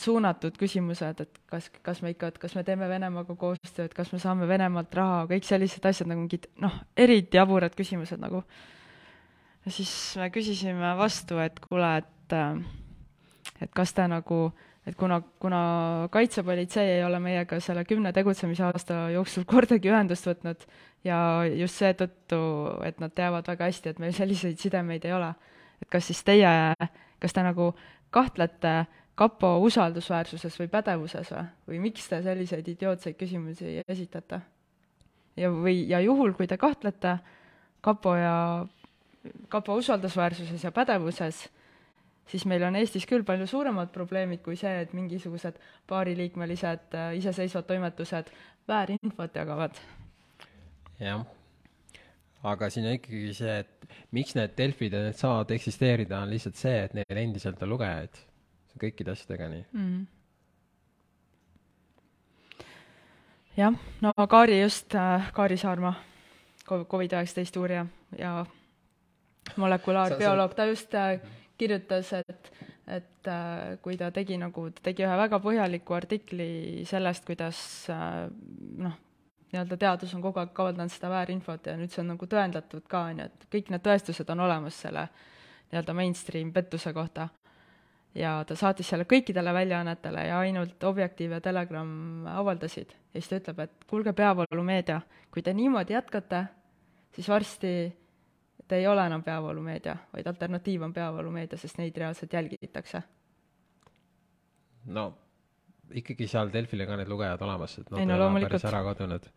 [0.00, 4.18] suunatud küsimused, et kas, kas me ikka, et kas me teeme Venemaaga koostööd, kas me
[4.22, 8.42] saame Venemaalt raha, kõik sellised asjad nagu mingid noh, eriti jaburad küsimused nagu.
[9.64, 12.36] ja siis me küsisime vastu, et kuule, et
[13.62, 15.60] et kas te nagu äh, et kuna, kuna
[16.10, 20.64] kaitsepolitsei ei ole meiega selle kümne tegutsemisaasta jooksul kordagi ühendust võtnud
[21.06, 21.18] ja
[21.52, 22.38] just seetõttu,
[22.86, 25.32] et nad teavad väga hästi, et meil selliseid sidemeid ei ole,
[25.82, 26.52] et kas siis teie,
[27.20, 27.72] kas te nagu
[28.14, 28.74] kahtlete
[29.18, 34.40] kapo usaldusväärsuses või pädevuses või, või miks te selliseid idiootseid küsimusi esitate?
[35.38, 37.18] ja, või, ja juhul, kui te kahtlete
[37.84, 38.66] kapo ja,
[39.52, 41.44] kapo usaldusväärsuses ja pädevuses,
[42.28, 45.58] siis meil on Eestis küll palju suuremad probleemid kui see, et mingisugused
[45.90, 48.30] paariliikmelised äh, iseseisvad toimetused
[48.68, 49.78] väärinfot jagavad.
[51.00, 51.24] jah,
[52.42, 56.58] aga siin on ikkagi see, et miks need Delfid ja need saavad eksisteerida, on lihtsalt
[56.58, 58.24] see, et neil endiselt on lugejaid.
[58.82, 60.06] Kõikide asjadega nii mm.
[63.58, 65.94] jah, no Kaari just äh,, Kaari Saarma,
[66.68, 67.86] Covid-19 uurija
[68.18, 68.32] ja
[69.56, 71.20] molekulaarbioloog, ta just äh,
[71.58, 72.52] kirjutas, et,
[72.86, 76.50] et äh, kui ta tegi nagu, ta tegi ühe väga põhjaliku artikli
[76.88, 77.60] sellest, kuidas
[77.92, 78.26] äh,
[78.84, 78.96] noh,
[79.52, 83.06] nii-öelda teadus on kogu aeg avaldanud seda väärinfot ja nüüd see on nagu tõendatud ka,
[83.12, 85.08] on ju, et kõik need tõestused on olemas selle
[85.70, 87.28] nii-öelda mainstream pettuse kohta.
[88.14, 92.92] Ja ta saatis selle kõikidele väljaannetele ja ainult Objektiiv ja Telegram avaldasid.
[93.14, 96.44] ja siis ta ütleb, et kuulge, peavoolumeedia, kui te niimoodi jätkate,
[97.14, 97.72] siis varsti
[98.68, 103.02] et ei ole enam peavoolumeedia, vaid alternatiiv on peavoolumeedia, sest neid reaalselt jälgitakse.
[104.86, 105.06] no
[105.96, 108.82] ikkagi seal Delfile ka need lugejad olemas, et nad ei, no, ei ole päris ära
[108.84, 109.30] kadunud.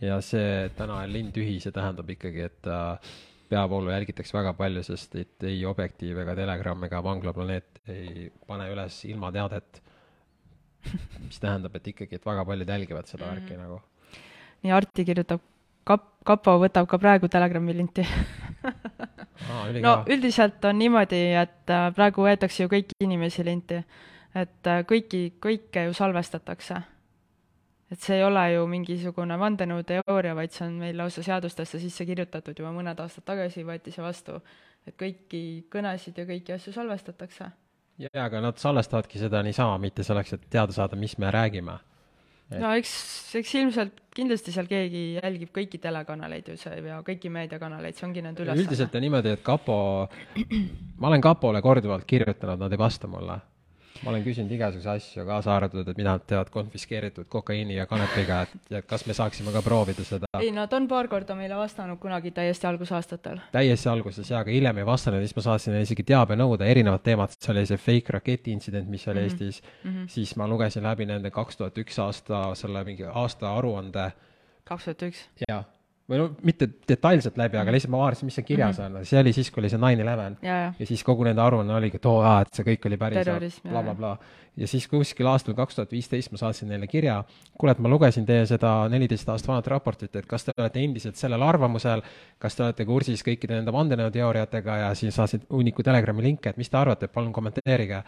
[0.00, 3.14] ja see täna on linn tühi, see tähendab ikkagi, et äh,
[3.48, 9.02] peavoolu jälgitakse väga palju, sest et ei Objektiiv ega Telegram ega Vanglaplaneet ei pane üles
[9.08, 9.82] ilmateadet
[11.24, 13.80] mis tähendab, et ikkagi, et väga paljud jälgivad seda värki mm nagu.
[14.62, 15.42] nii Arti kirjutab
[15.86, 18.06] kap-, kapo võtab ka praegu Telegrami linti
[19.46, 23.82] Aa, no üldiselt on niimoodi, et äh, praegu võetakse ju kõiki inimesi linti.
[24.34, 26.80] et äh, kõiki, kõike ju salvestatakse.
[27.92, 32.58] Et see ei ole ju mingisugune vandenõuteooria, vaid see on meil lausa seadustesse sisse kirjutatud
[32.58, 34.40] juba mõned aastad tagasi võeti see vastu,
[34.86, 37.50] et kõiki kõnesid ja kõiki asju salvestatakse.
[38.02, 41.78] jaa, aga nad salvestavadki seda niisama, mitte selleks, et teada saada, mis me räägime
[42.50, 42.60] et....
[42.60, 42.92] no eks,
[43.38, 48.24] eks ilmselt kindlasti seal keegi jälgib kõiki telekanaleid ju see ja kõiki meediakanaleid, see ongi
[48.24, 48.66] nende ülesanne.
[48.66, 49.76] üldiselt on niimoodi, et kapo,
[50.98, 53.38] ma olen kapole korduvalt kirjutanud, nad ei vasta mulle
[54.02, 58.42] ma olen küsinud igasuguseid asju, kaasa arvatud, et mida nad teevad konfiskeeritud kokaiini ja kanepiga,
[58.46, 60.30] et kas me saaksime ka proovida seda.
[60.40, 63.40] ei, nad on paar korda meile vastanud kunagi täiesti algusaastatel.
[63.52, 67.36] täiesti alguses jaa, aga hiljem ei vastanud ja siis ma saatsin isegi teabenõude, erinevad teemad,
[67.38, 69.46] see oli see fake raketi intsident, mis oli mm -hmm.
[69.46, 70.08] Eestis mm, -hmm.
[70.08, 74.12] siis ma lugesin läbi nende kaks tuhat üks aasta selle mingi aastaaruande.
[74.64, 75.28] kaks tuhat üks?
[75.48, 75.64] jaa
[76.10, 79.32] või no mitte detailselt läbi, aga lihtsalt ma vaatasin, mis seal kirjas on, see oli
[79.34, 80.36] siis, kui oli see nine eleven.
[80.42, 80.68] ja, ja.
[80.78, 83.66] ja siis kogu nende aruanne oligi, et oo aa, et see kõik oli päris Terrorism,
[83.72, 84.12] bla, bla, bla.
[84.62, 87.18] ja siis kuskil aastal kaks tuhat viisteist ma saatsin neile kirja,
[87.58, 91.18] kuule, et ma lugesin teie seda neliteist aastat vanat raportit, et kas te olete endiselt
[91.18, 92.04] sellel arvamusel,
[92.42, 96.70] kas te olete kursis kõikide nende vandenõuteooriatega ja siis saatsin hunniku Telegrami linke, et mis
[96.70, 98.04] te arvate, palun kommenteerige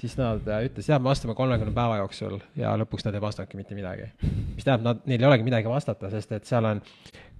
[0.00, 3.60] siis nad äh, ütlesid, jah, me vastame kolmekümne päeva jooksul ja lõpuks nad ei vastanudki
[3.60, 4.10] mitte midagi.
[4.56, 6.82] mis tähendab, nad, neil ei olegi midagi vastata, sest et seal on,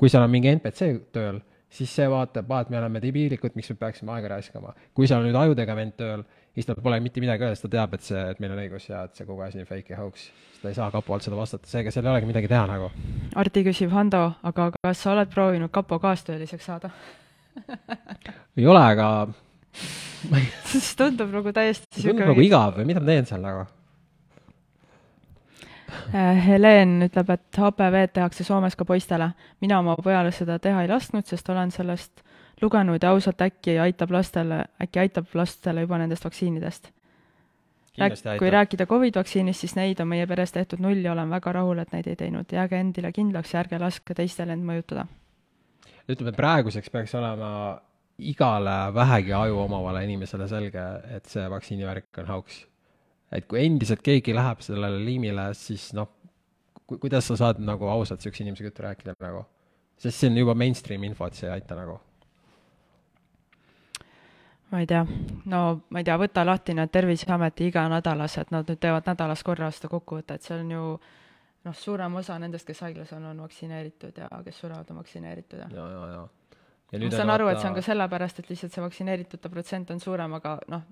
[0.01, 1.43] kui seal on mingi NPC tööl,
[1.73, 4.75] siis see vaatab, aa, et me oleme debiilikud, miks me peaksime aega raiskama.
[4.95, 7.75] kui seal on nüüd ajudega vend tööl, siis tal pole mitte midagi öelda, sest ta
[7.77, 10.01] teab, et see, et meil on õigus ja et see kogu asi on fake ja
[10.01, 10.31] hoax.
[10.63, 12.91] ta ei saa kapo alt seda vastata, seega seal ei olegi midagi teha nagu.
[13.37, 16.91] Arti küsib, Hando, aga kas sa oled proovinud kapo kaastööliseks saada
[18.57, 19.09] ei ole, aga
[20.71, 23.67] siis tundub nagu täiesti tundub nagu igav või mida ma teen seal nagu?
[26.13, 29.31] Helen ütleb, et HPV-d tehakse Soomes ka poistele.
[29.61, 32.23] mina oma pojale seda teha ei lasknud, sest olen sellest
[32.63, 36.91] lugenud ja ausalt äkki aitab lastele, äkki aitab lastele juba nendest vaktsiinidest.
[38.39, 41.79] Kui rääkida Covid vaktsiinist, siis neid on meie peres tehtud null ja olen väga rahul,
[41.81, 42.53] et neid ei teinud.
[42.53, 45.07] jääge endile kindlaks ja ärge laske teistel end mõjutada.
[46.09, 47.81] ütleme, praeguseks peaks olema
[48.19, 50.85] igale vähegi aju omavale inimesele selge,
[51.17, 52.67] et see vaktsiinivärk on hauks.
[53.33, 56.09] et kui endiselt keegi läheb sellele liimile, siis noh,
[56.87, 59.45] kuidas sa saad nagu ausalt niisuguse inimesega juttu rääkida nagu?
[59.99, 61.99] sest see on juba mainstream info, et see ei aita nagu.
[64.71, 65.05] ma ei tea,
[65.45, 69.93] no ma ei tea, võta lahti need Terviseameti iganädalased, nad nüüd teevad nädalas korra seda
[69.93, 70.89] kokkuvõtet, see on ju
[71.67, 75.71] noh, suurem osa nendest, kes haiglas on, on vaktsineeritud ja kes surevad, on vaktsineeritud ja.
[75.75, 76.27] ja, ja, ja
[76.93, 80.01] ma saan aru vaata..., et see on ka sellepärast, et lihtsalt see vaktsineeritute protsent on
[80.01, 80.87] suurem, aga noh,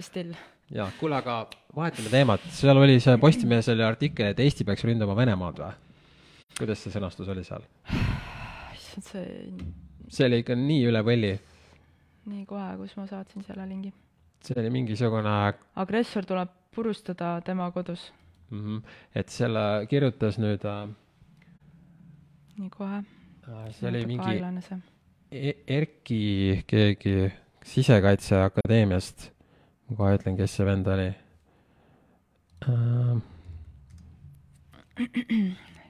[0.00, 0.34] still.
[0.70, 1.42] jaa, kuule, aga
[1.76, 5.76] vahetame teemat, seal oli see Postimehes oli artikkel, et Eesti peaks ründama Venemaad või?
[6.60, 7.64] kuidas see sõnastus oli seal?
[8.74, 9.26] issand, see
[10.10, 11.34] see oli ikka nii üle võlli.
[12.30, 13.92] nii, kohe, kus ma saatsin selle lingi.
[14.44, 15.36] see oli mingisugune
[15.82, 18.10] agressor tuleb purustada tema kodus
[18.50, 18.60] mm.
[18.60, 18.82] -hmm.
[19.14, 20.88] et selle kirjutas nüüd äh...
[22.58, 23.02] nii, kohe
[23.76, 24.40] see oli mingi
[25.30, 27.30] e Erki keegi
[27.70, 29.28] Sisekaitseakadeemiast,
[29.90, 31.10] ma kohe ütlen, kes see vend oli.
[32.66, 33.20] Uh....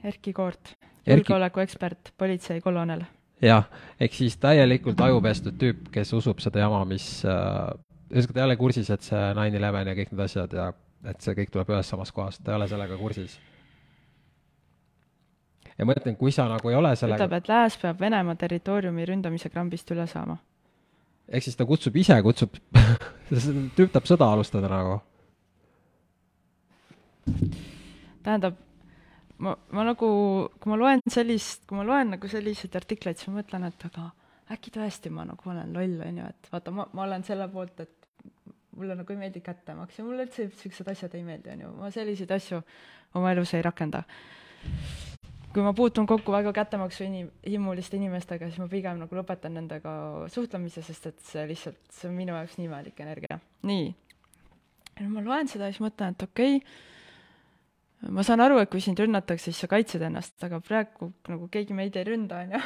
[0.07, 0.75] Erki Koort,
[1.07, 3.05] julgeolekuekspert, politseikolonel.
[3.41, 3.65] jah,
[3.99, 7.71] ehk siis täielikult ajupestud tüüp, kes usub seda jama, mis uh,,
[8.11, 10.67] ühesõnaga ta ei ole kursis, et see nine eleven ja kõik need asjad ja
[11.09, 13.39] et see kõik tuleb ühest samast kohast, ta ei ole sellega kursis
[15.81, 19.05] ja ma ütlen, kui sa nagu ei ole sellega ütleb, et Lääs peab Venemaa territooriumi
[19.09, 20.37] ründamise krambist üle saama.
[21.27, 22.59] ehk siis ta kutsub ise, kutsub
[23.77, 24.99] tüüp tahab sõda alustada nagu.
[28.21, 28.59] tähendab,
[29.41, 30.09] ma, ma nagu,
[30.61, 34.11] kui ma loen sellist, kui ma loen nagu selliseid artikleid, siis ma mõtlen, et aga
[34.53, 37.81] äkki tõesti ma nagu olen loll, on ju, et vaata, ma, ma olen selle poolt,
[37.81, 38.37] et
[38.77, 41.89] mulle nagu ei meeldi kättemaks ja mulle üldse niisugused asjad ei meeldi, on ju, ma
[41.93, 42.61] selliseid asju
[43.17, 44.03] oma elus ei rakenda
[45.53, 49.93] kui ma puutun kokku väga kättemaksu inim-, himmuliste inimestega, siis ma pigem nagu lõpetan nendega
[50.31, 53.39] suhtlemise, sest et see lihtsalt, see on minu jaoks nii imelik energia.
[53.67, 53.91] nii.
[54.99, 56.87] ja ma loen seda ja siis mõtlen, et okei okay,,
[58.15, 61.75] ma saan aru, et kui sind rünnatakse, siis sa kaitsed ennast, aga praegu nagu keegi
[61.77, 62.63] meid ei ründa, on ju,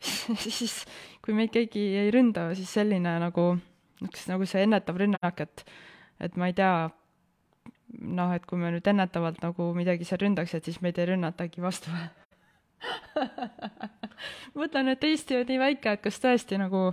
[0.60, 0.80] siis
[1.24, 3.50] kui meid keegi ei ründa, siis selline nagu,
[4.30, 5.66] nagu see ennetav rünnak, et
[6.20, 6.90] et ma ei tea,
[8.04, 11.64] noh, et kui me nüüd ennetavalt nagu midagi seal ründaks, et siis meid ei rünnatagi
[11.64, 11.92] vastu
[14.58, 16.90] mõtlen, et Eesti on nii väike, et kas tõesti nagu,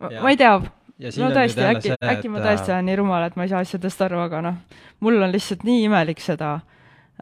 [0.00, 3.52] ma ei tea, no tõesti, äkki, äkki ma tõesti olen nii rumal, et ma ei
[3.52, 4.58] saa asjadest aru, aga noh,
[5.04, 6.56] mul on lihtsalt nii imelik seda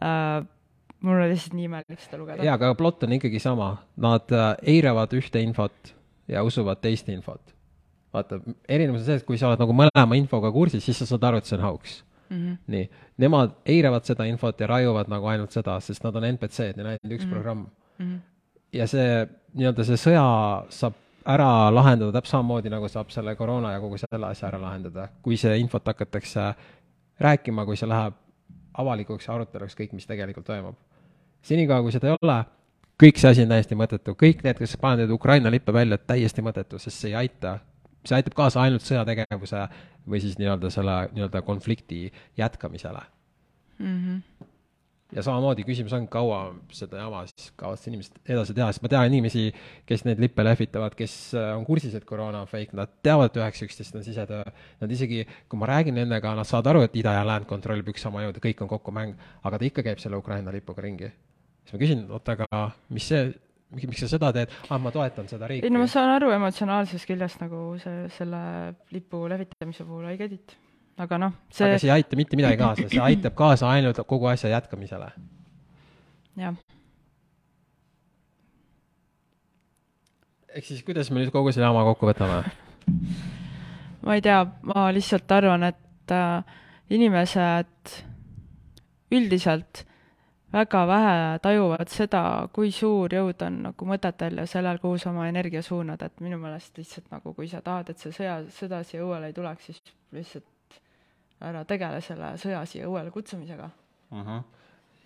[0.01, 0.41] äh,,
[1.05, 2.43] mul on lihtsalt nii imelik seda lugeda.
[2.43, 5.95] jaa, aga plott on ikkagi sama, nad äh, eiravad ühte infot
[6.29, 7.55] ja usuvad teist infot.
[8.13, 11.27] vaata, erinevus on see, et kui sa oled nagu mõlema infoga kursis, siis sa saad
[11.29, 12.37] aru, et see on hauks mm.
[12.37, 12.57] -hmm.
[12.67, 16.87] nii, nemad eiravad seda infot ja raiuvad nagu ainult seda, sest nad on NPC-d, neil
[16.87, 17.33] on ainult üks mm -hmm.
[17.33, 18.05] programm mm.
[18.05, 18.19] -hmm.
[18.73, 20.25] ja see nii-öelda see sõja
[20.69, 20.93] saab
[21.25, 25.37] ära lahendada täpselt samamoodi, nagu saab selle koroona ja kogu selle asja ära lahendada, kui
[25.37, 26.53] see infot hakatakse
[27.19, 28.13] rääkima, kui see läheb
[28.79, 30.75] avalikuks aruteluks, kõik, mis tegelikult toimub.
[31.41, 32.37] senikaua, kui seda ei ole,
[33.03, 36.79] kõik see asi on täiesti mõttetu, kõik need, kes panevad Ukraina lippe välja, täiesti mõttetu,
[36.79, 37.59] sest see ei aita
[38.07, 39.65] see aitab kaasa ainult sõjategevuse
[40.09, 42.07] või siis nii-öelda selle nii-öelda konflikti
[42.37, 43.01] jätkamisele.
[43.79, 43.99] Mm.
[43.99, 44.47] -hmm.
[45.15, 46.39] ja samamoodi küsimus on, kaua
[46.75, 49.45] seda jama siis kavatsevad inimesed edasi teha, sest ma tean inimesi,
[49.85, 53.39] kes neid lippe lehvitavad, kes äh, on kursis, et koroona on fake, nad teavad, et
[53.39, 54.43] üheksa üksteist on sisetöö,
[54.81, 58.03] nad isegi, kui ma räägin nendega, nad saavad aru, et ida ja läänd kontrollib üks
[58.05, 61.11] sama jõud ja kõik on kokku mäng, aga ta ikka käib selle Ukraina lipuga ringi.
[61.63, 63.31] Siis ma küsin, oota, aga mis see,
[63.75, 64.53] miks sa seda teed?
[64.69, 65.67] ah, ma toetan seda riiki.
[65.67, 68.41] ei no ma saan aru emotsionaalsest küljest nagu see, selle
[68.95, 70.55] lipu levitamise puhul, I get it.
[70.97, 71.67] aga noh, see.
[71.67, 75.11] aga see ei aita mitte midagi kaasa, see aitab kaasa ainult kogu asja jätkamisele.
[76.41, 76.57] jah.
[80.55, 82.41] ehk siis, kuidas me nüüd kogu selle jama kokku võtame?
[84.05, 86.57] ma ei tea, ma lihtsalt arvan, et äh,
[86.89, 87.99] inimesed
[89.13, 89.85] üldiselt
[90.53, 92.21] väga vähe tajuvad seda,
[92.53, 96.39] kui suur jõud on nagu mõtetel ja sellel, kuhu sa oma energia suunad, et minu
[96.41, 99.93] meelest lihtsalt nagu kui sa tahad, et see sõja, sõda siia õuele ei tuleks, siis
[100.15, 100.79] lihtsalt
[101.49, 104.23] ära tegele selle sõja siia õuele kutsumisega uh.
[104.23, 104.41] -huh.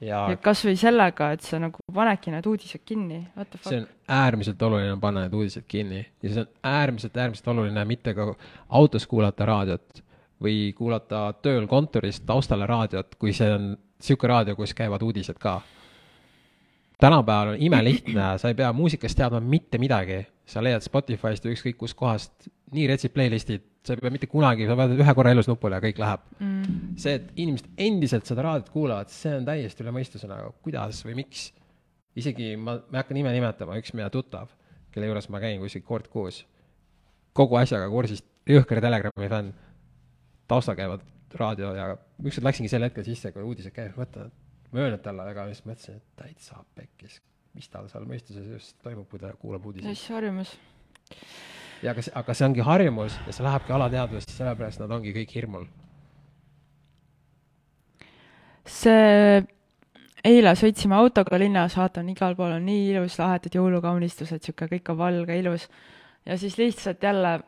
[0.02, 3.70] ja, ja kas või sellega, et sa nagu panedki need uudised kinni, what the fuck.
[3.70, 8.14] see on äärmiselt oluline panna need uudised kinni ja see on äärmiselt, äärmiselt oluline mitte
[8.14, 8.34] ka
[8.70, 10.04] autos kuulata raadiot
[10.44, 15.62] või kuulata tööl kontoris taustale raadiot, kui see on niisugune raadio, kus käivad uudised ka.
[17.00, 21.78] tänapäeval on imelihtne, sa ei pea muusikast teadma mitte midagi, sa leiad Spotify'st või ükskõik
[21.78, 25.80] kuskohast nii retsid playlist'id, sa ei pea mitte kunagi, sa vajutad ühe korra elus nupule
[25.80, 26.24] ja kõik läheb.
[26.40, 26.78] Mm..
[27.00, 31.18] see, et inimesed endiselt seda raadiot kuulavad, see on täiesti üle mõistuse nagu, kuidas või
[31.24, 31.52] miks.
[32.16, 34.52] isegi ma, ma ei hakka nime nimetama, üks meie tuttav,
[34.94, 36.44] kelle juures ma käin kuskil kord kuus,
[37.34, 39.54] kogu asjaga kursis, jõhker Telegrami fänn,
[40.48, 41.04] taustal käivad
[41.40, 41.92] raadio ja
[42.24, 44.18] ükskord läksingi sel hetkel sisse, kui uudised käivad,
[44.72, 47.20] ma öelnud talle, aga siis mõtlesin, et täitsa pekkis,
[47.58, 49.90] mis tal seal mõistuses just toimub, kui ta kuulab uudiseid.
[49.90, 50.54] mis harjumus.
[51.84, 55.34] ja aga see, aga see ongi harjumus ja see lähebki alateadvusesse, sellepärast nad ongi kõik
[55.38, 55.66] hirmul.
[58.66, 59.42] see,
[60.24, 65.02] eile sõitsime autoga linnas, vaatan, igal pool on nii ilus, lahedad jõulukaunistused, sihuke kõik on
[65.02, 65.68] valge, ilus.
[66.26, 67.40] ja siis lihtsalt jälle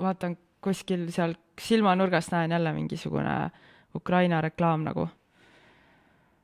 [0.00, 3.50] vaatan kuskil seal silmanurgast näen jälle mingisugune
[3.94, 5.08] Ukraina reklaam nagu.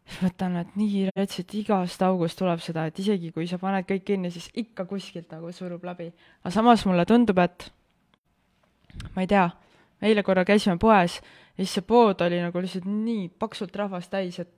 [0.09, 4.07] siis mõtlen, et nii retsit igast august tuleb seda, et isegi kui sa paned kõik
[4.09, 6.13] kinni, siis ikka kuskilt nagu surub läbi.
[6.45, 7.71] aga samas mulle tundub, et
[9.15, 9.51] ma ei tea,
[10.03, 11.21] eile korra käisime poes
[11.59, 14.55] ja siis see pood oli nagu lihtsalt nii paksult rahvast täis, et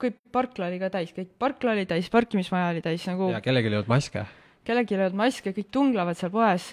[0.00, 3.30] kõik parkla oli ka täis, kõik parkla oli täis, parkimismaja oli täis nagu.
[3.32, 4.24] ja kellelgi ei olnud maske.
[4.64, 6.72] kellelgi ei olnud maske, kõik tunglevad seal poes.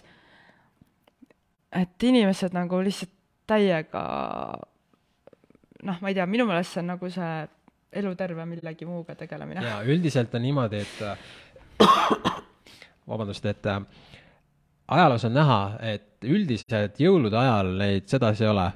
[1.72, 3.14] Et inimesed nagu lihtsalt
[3.48, 4.04] täiega
[5.84, 7.32] noh, ma ei tea, minu meelest see on nagu see
[7.98, 9.64] eluterve millegi muuga tegelemine.
[9.64, 11.88] jaa, üldiselt on niimoodi, et
[13.10, 13.80] vabandust, et äh,
[14.88, 15.62] ajaloos on näha,
[15.94, 18.68] et üldiselt jõulude ajal neid sedasi ei ole.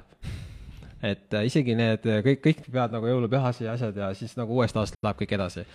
[1.02, 4.76] et äh, isegi need kõik, kõik peavad nagu jõulupühasi ja asjad ja siis nagu uuest
[4.76, 5.66] aastast läheb kõik edasi.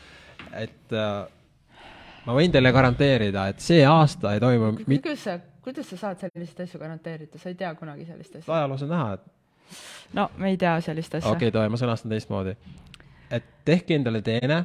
[0.53, 1.27] et äh,
[2.25, 6.63] ma võin teile garanteerida, et see aasta ei toimu kuidas sa, kuidas sa saad selliseid
[6.63, 8.53] asju garanteerida, sa ei tea kunagi sellist asja?
[8.55, 9.25] ajaloos on näha, et.
[10.15, 11.31] no me ei tea sellist asja.
[11.31, 12.53] okei okay,, Toe, ma sõnastan teistmoodi.
[13.35, 14.61] et tehke endale teene,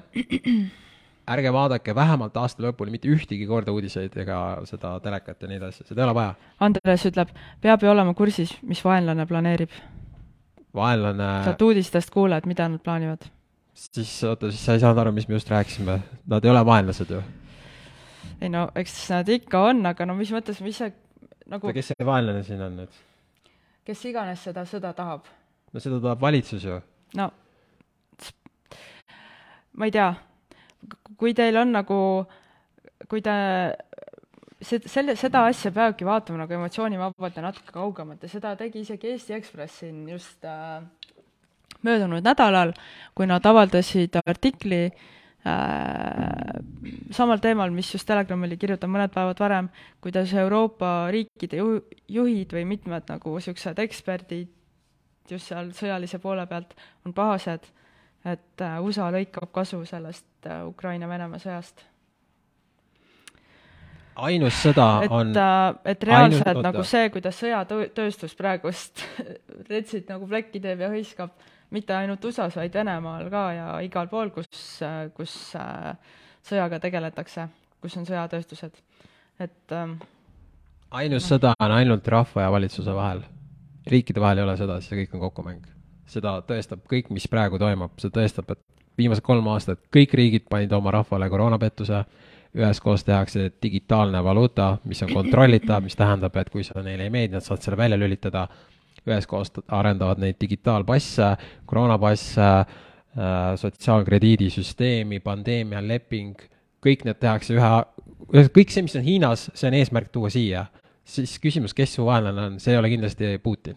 [1.35, 4.39] ärge vaadake vähemalt aasta lõpuni mitte ühtegi korda uudiseid ega
[4.71, 6.39] seda telekat ja neid asju, seda ei ole vaja.
[6.63, 7.35] Andres ütleb,
[7.67, 9.75] peab ju olema kursis, mis vaenlane planeerib.
[10.75, 11.31] vaenlane.
[11.51, 13.27] saad uudistest kuuled, mida nad plaanivad.
[13.75, 17.11] siis oota, siis sa ei saanud aru, mis me just rääkisime, nad ei ole vaenlased
[17.11, 17.23] ju
[18.43, 20.91] ei no eks nad ikka on, aga no mis mõttes, mis see
[21.53, 22.99] nagu kes see vaenlane siin on nüüd?
[23.87, 25.29] kes iganes seda sõda tahab.
[25.73, 26.81] no seda tahab valitsus ju.
[27.19, 27.31] no
[29.79, 30.11] ma ei tea,
[31.17, 31.99] kui teil on nagu,
[33.09, 33.37] kui te
[34.61, 39.15] see, selle, seda asja peabki vaatama nagu emotsioonivabalt ja natuke kaugemalt ja seda tegi isegi
[39.15, 40.83] Eesti Ekspress siin just äh,
[41.87, 42.75] möödunud nädalal,
[43.15, 45.09] kui nad avaldasid artikli äh,
[45.43, 49.69] samal teemal, mis just Telegram oli kirjutanud mõned päevad varem,
[50.01, 54.53] kuidas Euroopa riikide ju-, juhid või mitmed nagu niisugused eksperdid
[55.31, 56.75] just seal sõjalise poole pealt
[57.07, 57.67] on pahased,
[58.25, 61.87] et äh, USA lõikab kasu sellest äh, Ukraina-Venemaa sõjast.
[64.23, 65.31] ainus sõda et, on
[65.89, 69.05] et reaalselt ainus, nagu see, kuidas sõjatööstus praegust
[69.73, 71.33] retsit nagu plekki teeb ja hõiskab
[71.73, 74.81] mitte ainult USA-s, vaid Venemaal ka ja igal pool, kus,
[75.17, 75.93] kus äh,
[76.47, 77.49] sõjaga tegeletakse,
[77.83, 78.81] kus on sõjatööstused,
[79.43, 79.97] et ähm,
[80.95, 83.23] ainus sõda on ainult rahva ja valitsuse vahel.
[83.87, 85.71] riikide vahel ei ole sõda, see kõik on kokkumäng.
[86.07, 88.61] seda tõestab kõik, mis praegu toimub, see tõestab, et
[88.99, 92.05] viimased kolm aastat kõik riigid panid oma rahvale koroonapettuse,
[92.53, 97.39] üheskoos tehakse digitaalne valuuta, mis on kontrollitav, mis tähendab, et kui see neile ei meeldi,
[97.39, 98.47] nad saavad selle välja lülitada
[99.09, 101.35] üheskoos arendavad neid digitaalpasse,
[101.67, 102.67] koroonapasse äh,,
[103.61, 106.37] sotsiaalkrediidisüsteemi, pandeemialeping,
[106.83, 107.73] kõik need tehakse ühe,
[108.55, 110.67] kõik see, mis on Hiinas, see on eesmärk tuua siia.
[111.05, 113.77] siis küsimus, kes su vaenlane on, see ei ole kindlasti Putin.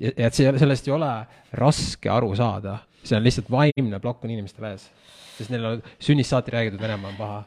[0.00, 1.10] et see, sellest ei ole
[1.52, 4.90] raske aru saada, see on lihtsalt vaimne plokk on inimestel ees.
[5.38, 7.44] sest neil on sünnist saati räägitud, Venemaa on paha.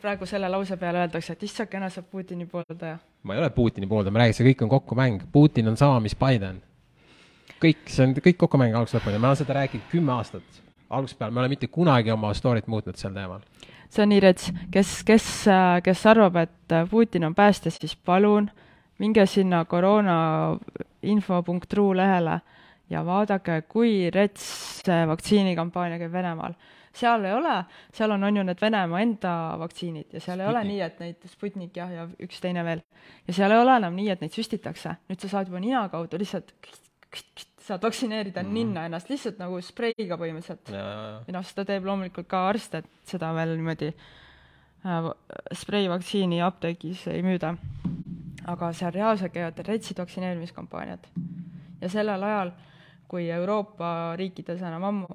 [0.00, 2.98] praegu selle lause peale öeldakse, et issakene, sa Putini pooldaja.
[3.24, 5.24] Ma ei ole Putini pooldaja, ma räägin, see kõik on kokkumäng.
[5.32, 6.60] Putin on sama, mis Biden.
[7.64, 10.44] kõik, see on kõik kokkumäng algusest lõpuni, ma olen seda rääkinud kümme aastat.
[10.90, 13.40] algusest peale, me ei ole mitte kunagi oma story't muutnud sel teemal
[13.94, 15.46] see on nii rets, kes, kes,
[15.84, 18.50] kes arvab, et Putin on päästja, siis palun
[18.98, 22.40] minge sinna koroonainfo.ru lehele
[22.90, 26.52] ja vaadake, kui rets vaktsiinikampaania käib Venemaal.
[26.94, 27.56] Seal ei ole,
[27.94, 30.46] seal on, on ju need Venemaa enda vaktsiinid ja seal Sputnik.
[30.46, 32.84] ei ole nii, et neid, Sputnik jah, ja üks teine veel.
[33.28, 36.20] ja seal ei ole enam nii, et neid süstitakse, nüüd sa saad juba nina kaudu
[36.20, 36.54] lihtsalt
[37.64, 40.72] saad vaktsineerida mm, ninna ennast lihtsalt nagu spreiga põhimõtteliselt.
[40.74, 45.08] ja noh, seda teeb loomulikult ka arst, et seda veel niimoodi äh,
[45.62, 47.54] spreivaktsiini apteegis ei müüda.
[48.52, 51.08] aga seal reaalselt käivad retsid vaktsineerimiskampaaniad.
[51.80, 52.52] ja sellel ajal,
[53.08, 55.08] kui Euroopa riikides enam ammu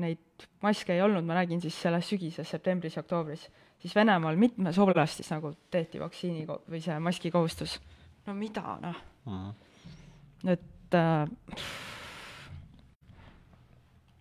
[0.00, 3.46] neid maske ei olnud, ma räägin siis sellest sügises, septembris ja oktoobris,
[3.82, 7.80] siis Venemaal mitmes oblastis nagu tehti vaktsiini või see maski kohustus.
[8.26, 9.32] no mida, noh mm.
[9.32, 9.66] -hmm
[10.44, 11.26] et äh,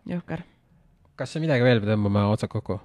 [0.09, 0.43] jõhker.
[1.15, 2.79] kas sa midagi veel tõmbame otsad kokku?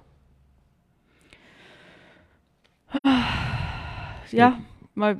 [4.35, 4.57] jah,
[4.99, 5.13] ma,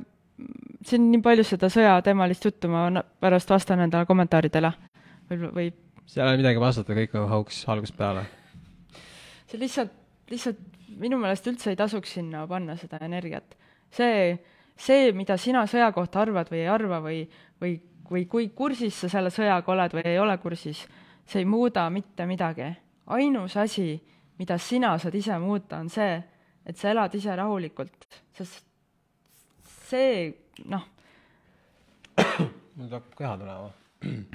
[0.86, 4.72] siin nii palju seda sõjateemalist juttu, ma pärast vastan endale kommentaaridele
[5.30, 5.70] või, või
[6.12, 8.26] seal ei ole midagi vastata, kõik on hauks algusest peale.
[9.48, 9.94] see lihtsalt,
[10.30, 10.60] lihtsalt
[11.00, 13.56] minu meelest üldse ei tasuks sinna panna seda energiat.
[13.90, 14.36] see,
[14.76, 17.24] see, mida sina sõja kohta arvad või ei arva või,
[17.60, 17.80] või
[18.12, 20.84] või kui kursis sa selle sõjaga oled või ei ole kursis,
[21.24, 22.68] see ei muuda mitte midagi.
[23.06, 24.00] ainus asi,
[24.38, 26.22] mida sina saad ise muuta, on see,
[26.66, 28.06] et sa elad ise rahulikult,
[28.36, 28.64] sest
[29.88, 30.32] see,
[30.64, 30.86] noh.
[32.76, 33.70] mul tuleb keha tulema.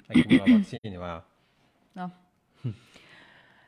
[0.10, 1.22] äkki mul on vaktsiini vaja.
[1.98, 2.14] Noh.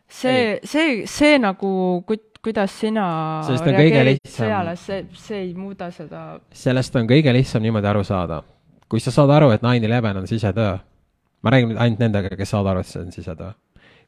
[0.07, 1.71] see, see, see nagu,
[2.07, 3.09] kuidas sina
[3.49, 6.39] reageerid sõjale, see, see ei muuda seda.
[6.55, 8.43] sellest on kõige lihtsam niimoodi aru saada
[8.89, 10.77] kui sa saad aru, et nine eleven on sisetöö,
[11.45, 13.51] ma räägin nüüd ainult nendega, kes saavad aru, et see on sisetöö.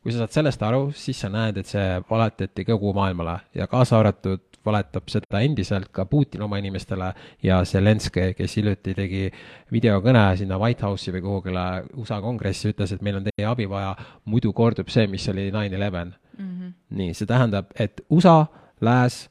[0.01, 3.99] kui sa saad sellest aru, siis sa näed, et see valetati kogu maailmale ja kaasa
[3.99, 7.11] arvatud valetab seda endiselt ka Putin oma inimestele
[7.43, 9.25] ja Zelenskõi, kes hiljuti tegi
[9.73, 11.65] videokõne sinna White House'i või kuhugile
[11.97, 13.95] USA kongressi, ütles, et meil on teie abi vaja,
[14.25, 16.15] muidu kordub see, mis oli nine eleven.
[16.37, 16.73] Mhm.
[16.97, 18.45] nii, see tähendab, et USA,
[18.81, 19.27] Lääs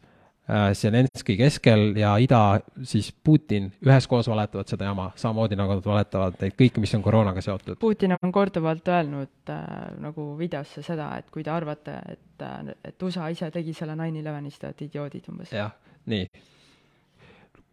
[0.51, 2.59] Äh, Zelenskõi keskel ja ida,
[2.89, 7.45] siis Putin üheskoos valetavad seda jama, samamoodi nagu nad valetavad neid kõike, mis on koroonaga
[7.45, 7.77] seotud.
[7.79, 9.69] Putin on korduvalt öelnud äh,
[10.03, 14.23] nagu videosse seda, et kui te arvate, et, äh, et USA ise tegi selle nine
[14.23, 15.53] eleven'i, siis te olete idioodid umbes.
[15.53, 15.73] jah,
[16.11, 16.29] nii.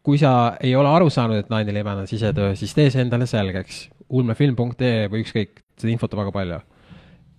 [0.03, 0.31] kui sa
[0.63, 3.87] ei ole aru saanud, et nine eleven on sisetöö, siis tee see endale selgeks.
[4.09, 6.59] ulmefilm.ee või ükskõik, seda infot on väga palju.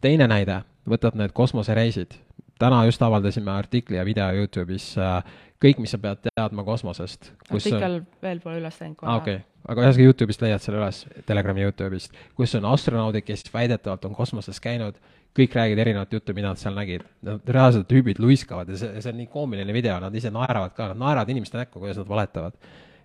[0.00, 2.16] teine näide, võtad need kosmosereisid
[2.58, 5.20] täna just avaldasime artikli ja video Youtube'is äh,
[5.62, 7.32] kõik, mis sa pead teadma kosmosest.
[7.50, 8.06] artikkel on...
[8.22, 9.20] veel pole üles läinud kohe ah,.
[9.22, 14.06] okei okay., aga ühesõnaga Youtube'ist leiad selle üles, Telegrami Youtube'ist, kus on astronaudid, kes väidetavalt
[14.08, 14.98] on kosmoses käinud,
[15.36, 17.04] kõik räägivad erinevat juttu, mida nad seal nägid.
[17.26, 20.90] Nad reaalselt tüübid luiskavad ja see, see on nii koomiline video, nad ise naeravad ka,
[20.92, 22.58] nad naeravad inimeste näkku, kuidas nad valetavad.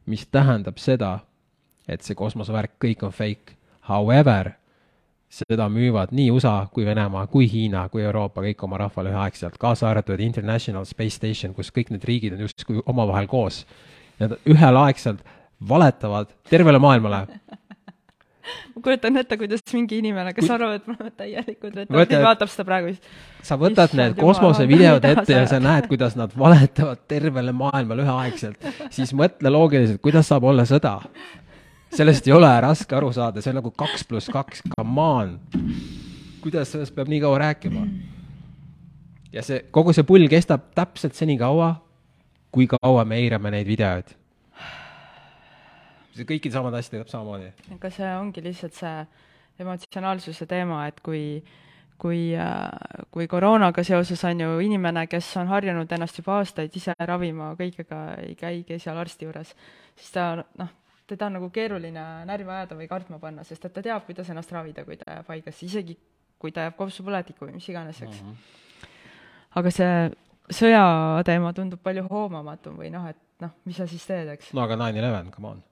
[0.05, 1.19] mis tähendab seda,
[1.87, 3.55] et see kosmosevärk, kõik on fake.
[3.87, 4.51] However
[5.33, 9.89] seda müüvad nii USA kui Venemaa kui Hiina kui Euroopa kõik oma rahvale üheaegselt, kaasa
[9.89, 13.63] arvatud International Space Station, kus kõik need riigid on justkui omavahel koos.
[14.19, 15.23] Nad ühelaegselt
[15.69, 17.25] valetavad tervele maailmale
[18.75, 20.55] ma kujutan ette, kuidas mingi inimene, kes Kui...
[20.55, 23.13] arvab, et me oleme täielikud retardid, vaatab seda praegu siis.
[23.43, 28.67] sa võtad Issand need kosmosevideod ette ja sa näed, kuidas nad valetavad tervele maailmale üheaegselt,
[28.93, 30.99] siis mõtle loogiliselt, kuidas saab olla sõda
[31.93, 35.35] sellest ei ole raske aru saada, see on nagu kaks pluss kaks, come on.
[36.41, 37.85] kuidas sellest peab nii kaua rääkima?
[39.33, 41.73] ja see, kogu see pull kestab täpselt senikaua,
[42.53, 44.13] kui kaua me eirame neid videoid.
[46.21, 47.51] Kõikide samade asjadega samamoodi.
[47.75, 48.95] aga see ongi lihtsalt see
[49.63, 51.43] emotsionaalsuse teema, et kui
[52.03, 52.33] kui,
[53.11, 57.99] kui koroonaga seoses on ju inimene, kes on harjunud ennast juba aastaid ise ravima, kõigega
[58.25, 59.53] ei käigi seal arsti juures,
[59.95, 60.73] siis ta noh,
[61.07, 64.51] teda on nagu keeruline närvi ajada või kartma panna, sest et ta teab, kuidas ennast
[64.51, 65.97] ravida, kui ta jääb haigesse, isegi
[66.41, 68.29] kui ta jääb kopsupõletikku või mis iganes, eks mm.
[68.29, 68.87] -hmm.
[69.61, 69.93] aga see
[70.59, 70.85] sõja
[71.25, 74.51] teema tundub palju hoomamatum või noh, et noh, mis sa siis teed, eks.
[74.53, 75.63] no aga nine eleven, come on.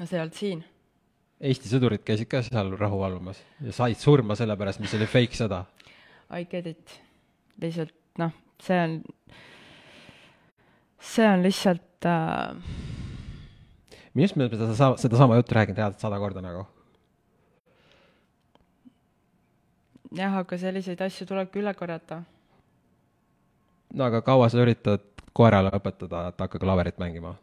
[0.00, 0.64] No see ei olnud siin.
[1.40, 5.36] Eesti sõdurid käisid ka seal rahu valvamas ja said surma selle pärast, mis oli fake
[5.36, 5.64] sõda.
[6.32, 7.00] I get it.
[7.60, 8.32] lihtsalt noh,
[8.62, 8.96] see on,
[11.12, 12.56] see on lihtsalt äh,
[14.14, 16.66] minu arust me oleme seda, sedasama juttu rääkinud reaalselt sada korda nagu.
[20.16, 22.22] jah, aga selliseid asju tulebki üle korrata.
[23.94, 27.36] no aga kaua sa üritad koerale õpetada, et hakka klaverit mängima?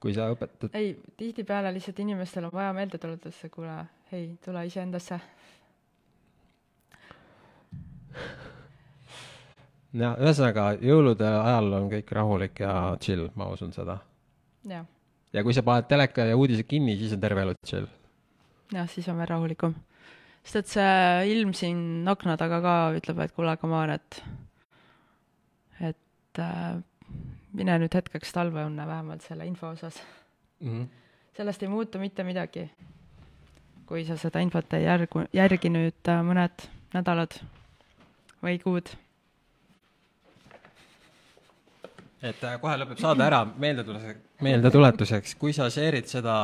[0.00, 3.76] Kui sa õpetad, ei, tihtipeale lihtsalt inimestel on vaja meelde tuletada, kuule,
[4.12, 5.20] hei, tule iseendasse.
[9.96, 13.98] ja ühesõnaga jõulude ajal on kõik rahulik ja chill, ma usun seda.
[14.68, 17.88] ja kui sa paned teleka ja uudised kinni, siis on terve elu chill.
[18.74, 19.74] jah, siis on veel rahulikum.
[20.44, 24.22] sest et see ilm siin akna taga ka ütleb, et kuule, come on, et,
[25.80, 26.76] et äh,
[27.56, 30.02] mine nüüd hetkeks talve unne vähemalt selle info osas.
[31.36, 32.70] sellest ei muutu mitte midagi.
[33.86, 37.36] kui sa seda infot ei järgu, järgi nüüd äh, mõned nädalad
[38.42, 38.90] või kuud
[42.22, 46.36] et äh, kohe lõpeb saade ära, meeldetuletuseks, meeldetuletuseks, kui sa share'id seda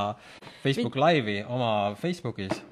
[0.62, 2.62] Facebook Live'i oma Facebookis,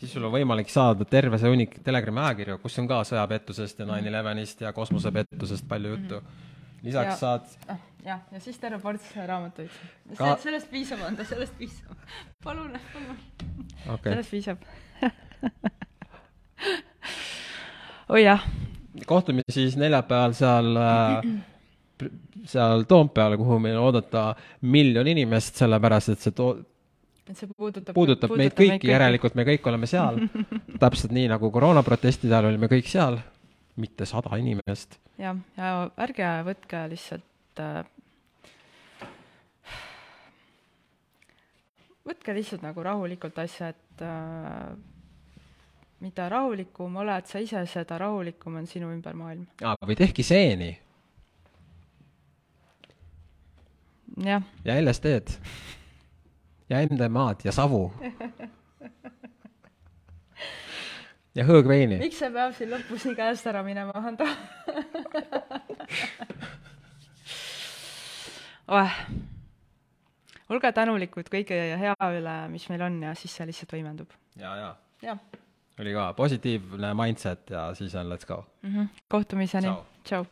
[0.00, 3.88] siis sul on võimalik saada terve see hunnik Telegrami ajakirju, kus on ka sõjapettusest ja
[3.88, 6.22] nine elevenist ja kosmosepettusest palju juttu.
[6.86, 7.80] Lisaks Ja- saad, ah,.
[8.06, 9.72] jah, ja siis terve ports raamatuid
[10.18, 11.96] Ka- sellest piisab, Ando, sellest piisab.
[12.44, 13.18] palun, palun.
[13.94, 14.58] okay., sellest piisab.
[18.08, 18.46] oi jah,
[19.06, 21.28] kohtume siis neljapäeval seal äh,,
[22.46, 24.30] seal Toompeal, kuhu meil oodata
[24.62, 26.56] miljon inimest, sellepärast et see to-,
[27.26, 30.20] et see puudutab puudutab meid kõiki, järelikult me kõik oleme seal.
[30.82, 33.18] täpselt nii nagu koroonaprotestide ajal olime kõik seal,
[33.76, 34.98] mitte sada inimest.
[35.20, 37.84] jah, ja ärge võtke lihtsalt äh,
[42.06, 44.72] võtke lihtsalt nagu rahulikult asja, et äh,
[46.04, 49.46] mida rahulikum oled sa ise, seda rahulikum on sinu ümber maailm.
[49.60, 50.74] või tehke seeni
[54.24, 55.38] jah, ja LSD-d
[56.68, 57.90] ja MDMA-d ja savu.
[61.36, 61.98] ja hõõgveini.
[62.00, 64.26] miks see peab siin lõpus nii käest ära minema, Hando?
[68.74, 68.92] oeh,
[70.50, 74.10] olge tänulikud kõige hea üle, mis meil on ja siis see lihtsalt võimendub.
[74.40, 74.70] ja, ja
[75.04, 75.18] jah
[75.80, 78.44] oli ka positiivne mindset ja siis on let's go.
[78.62, 79.68] mm -hmm., kohtumiseni
[80.04, 80.24] tšau.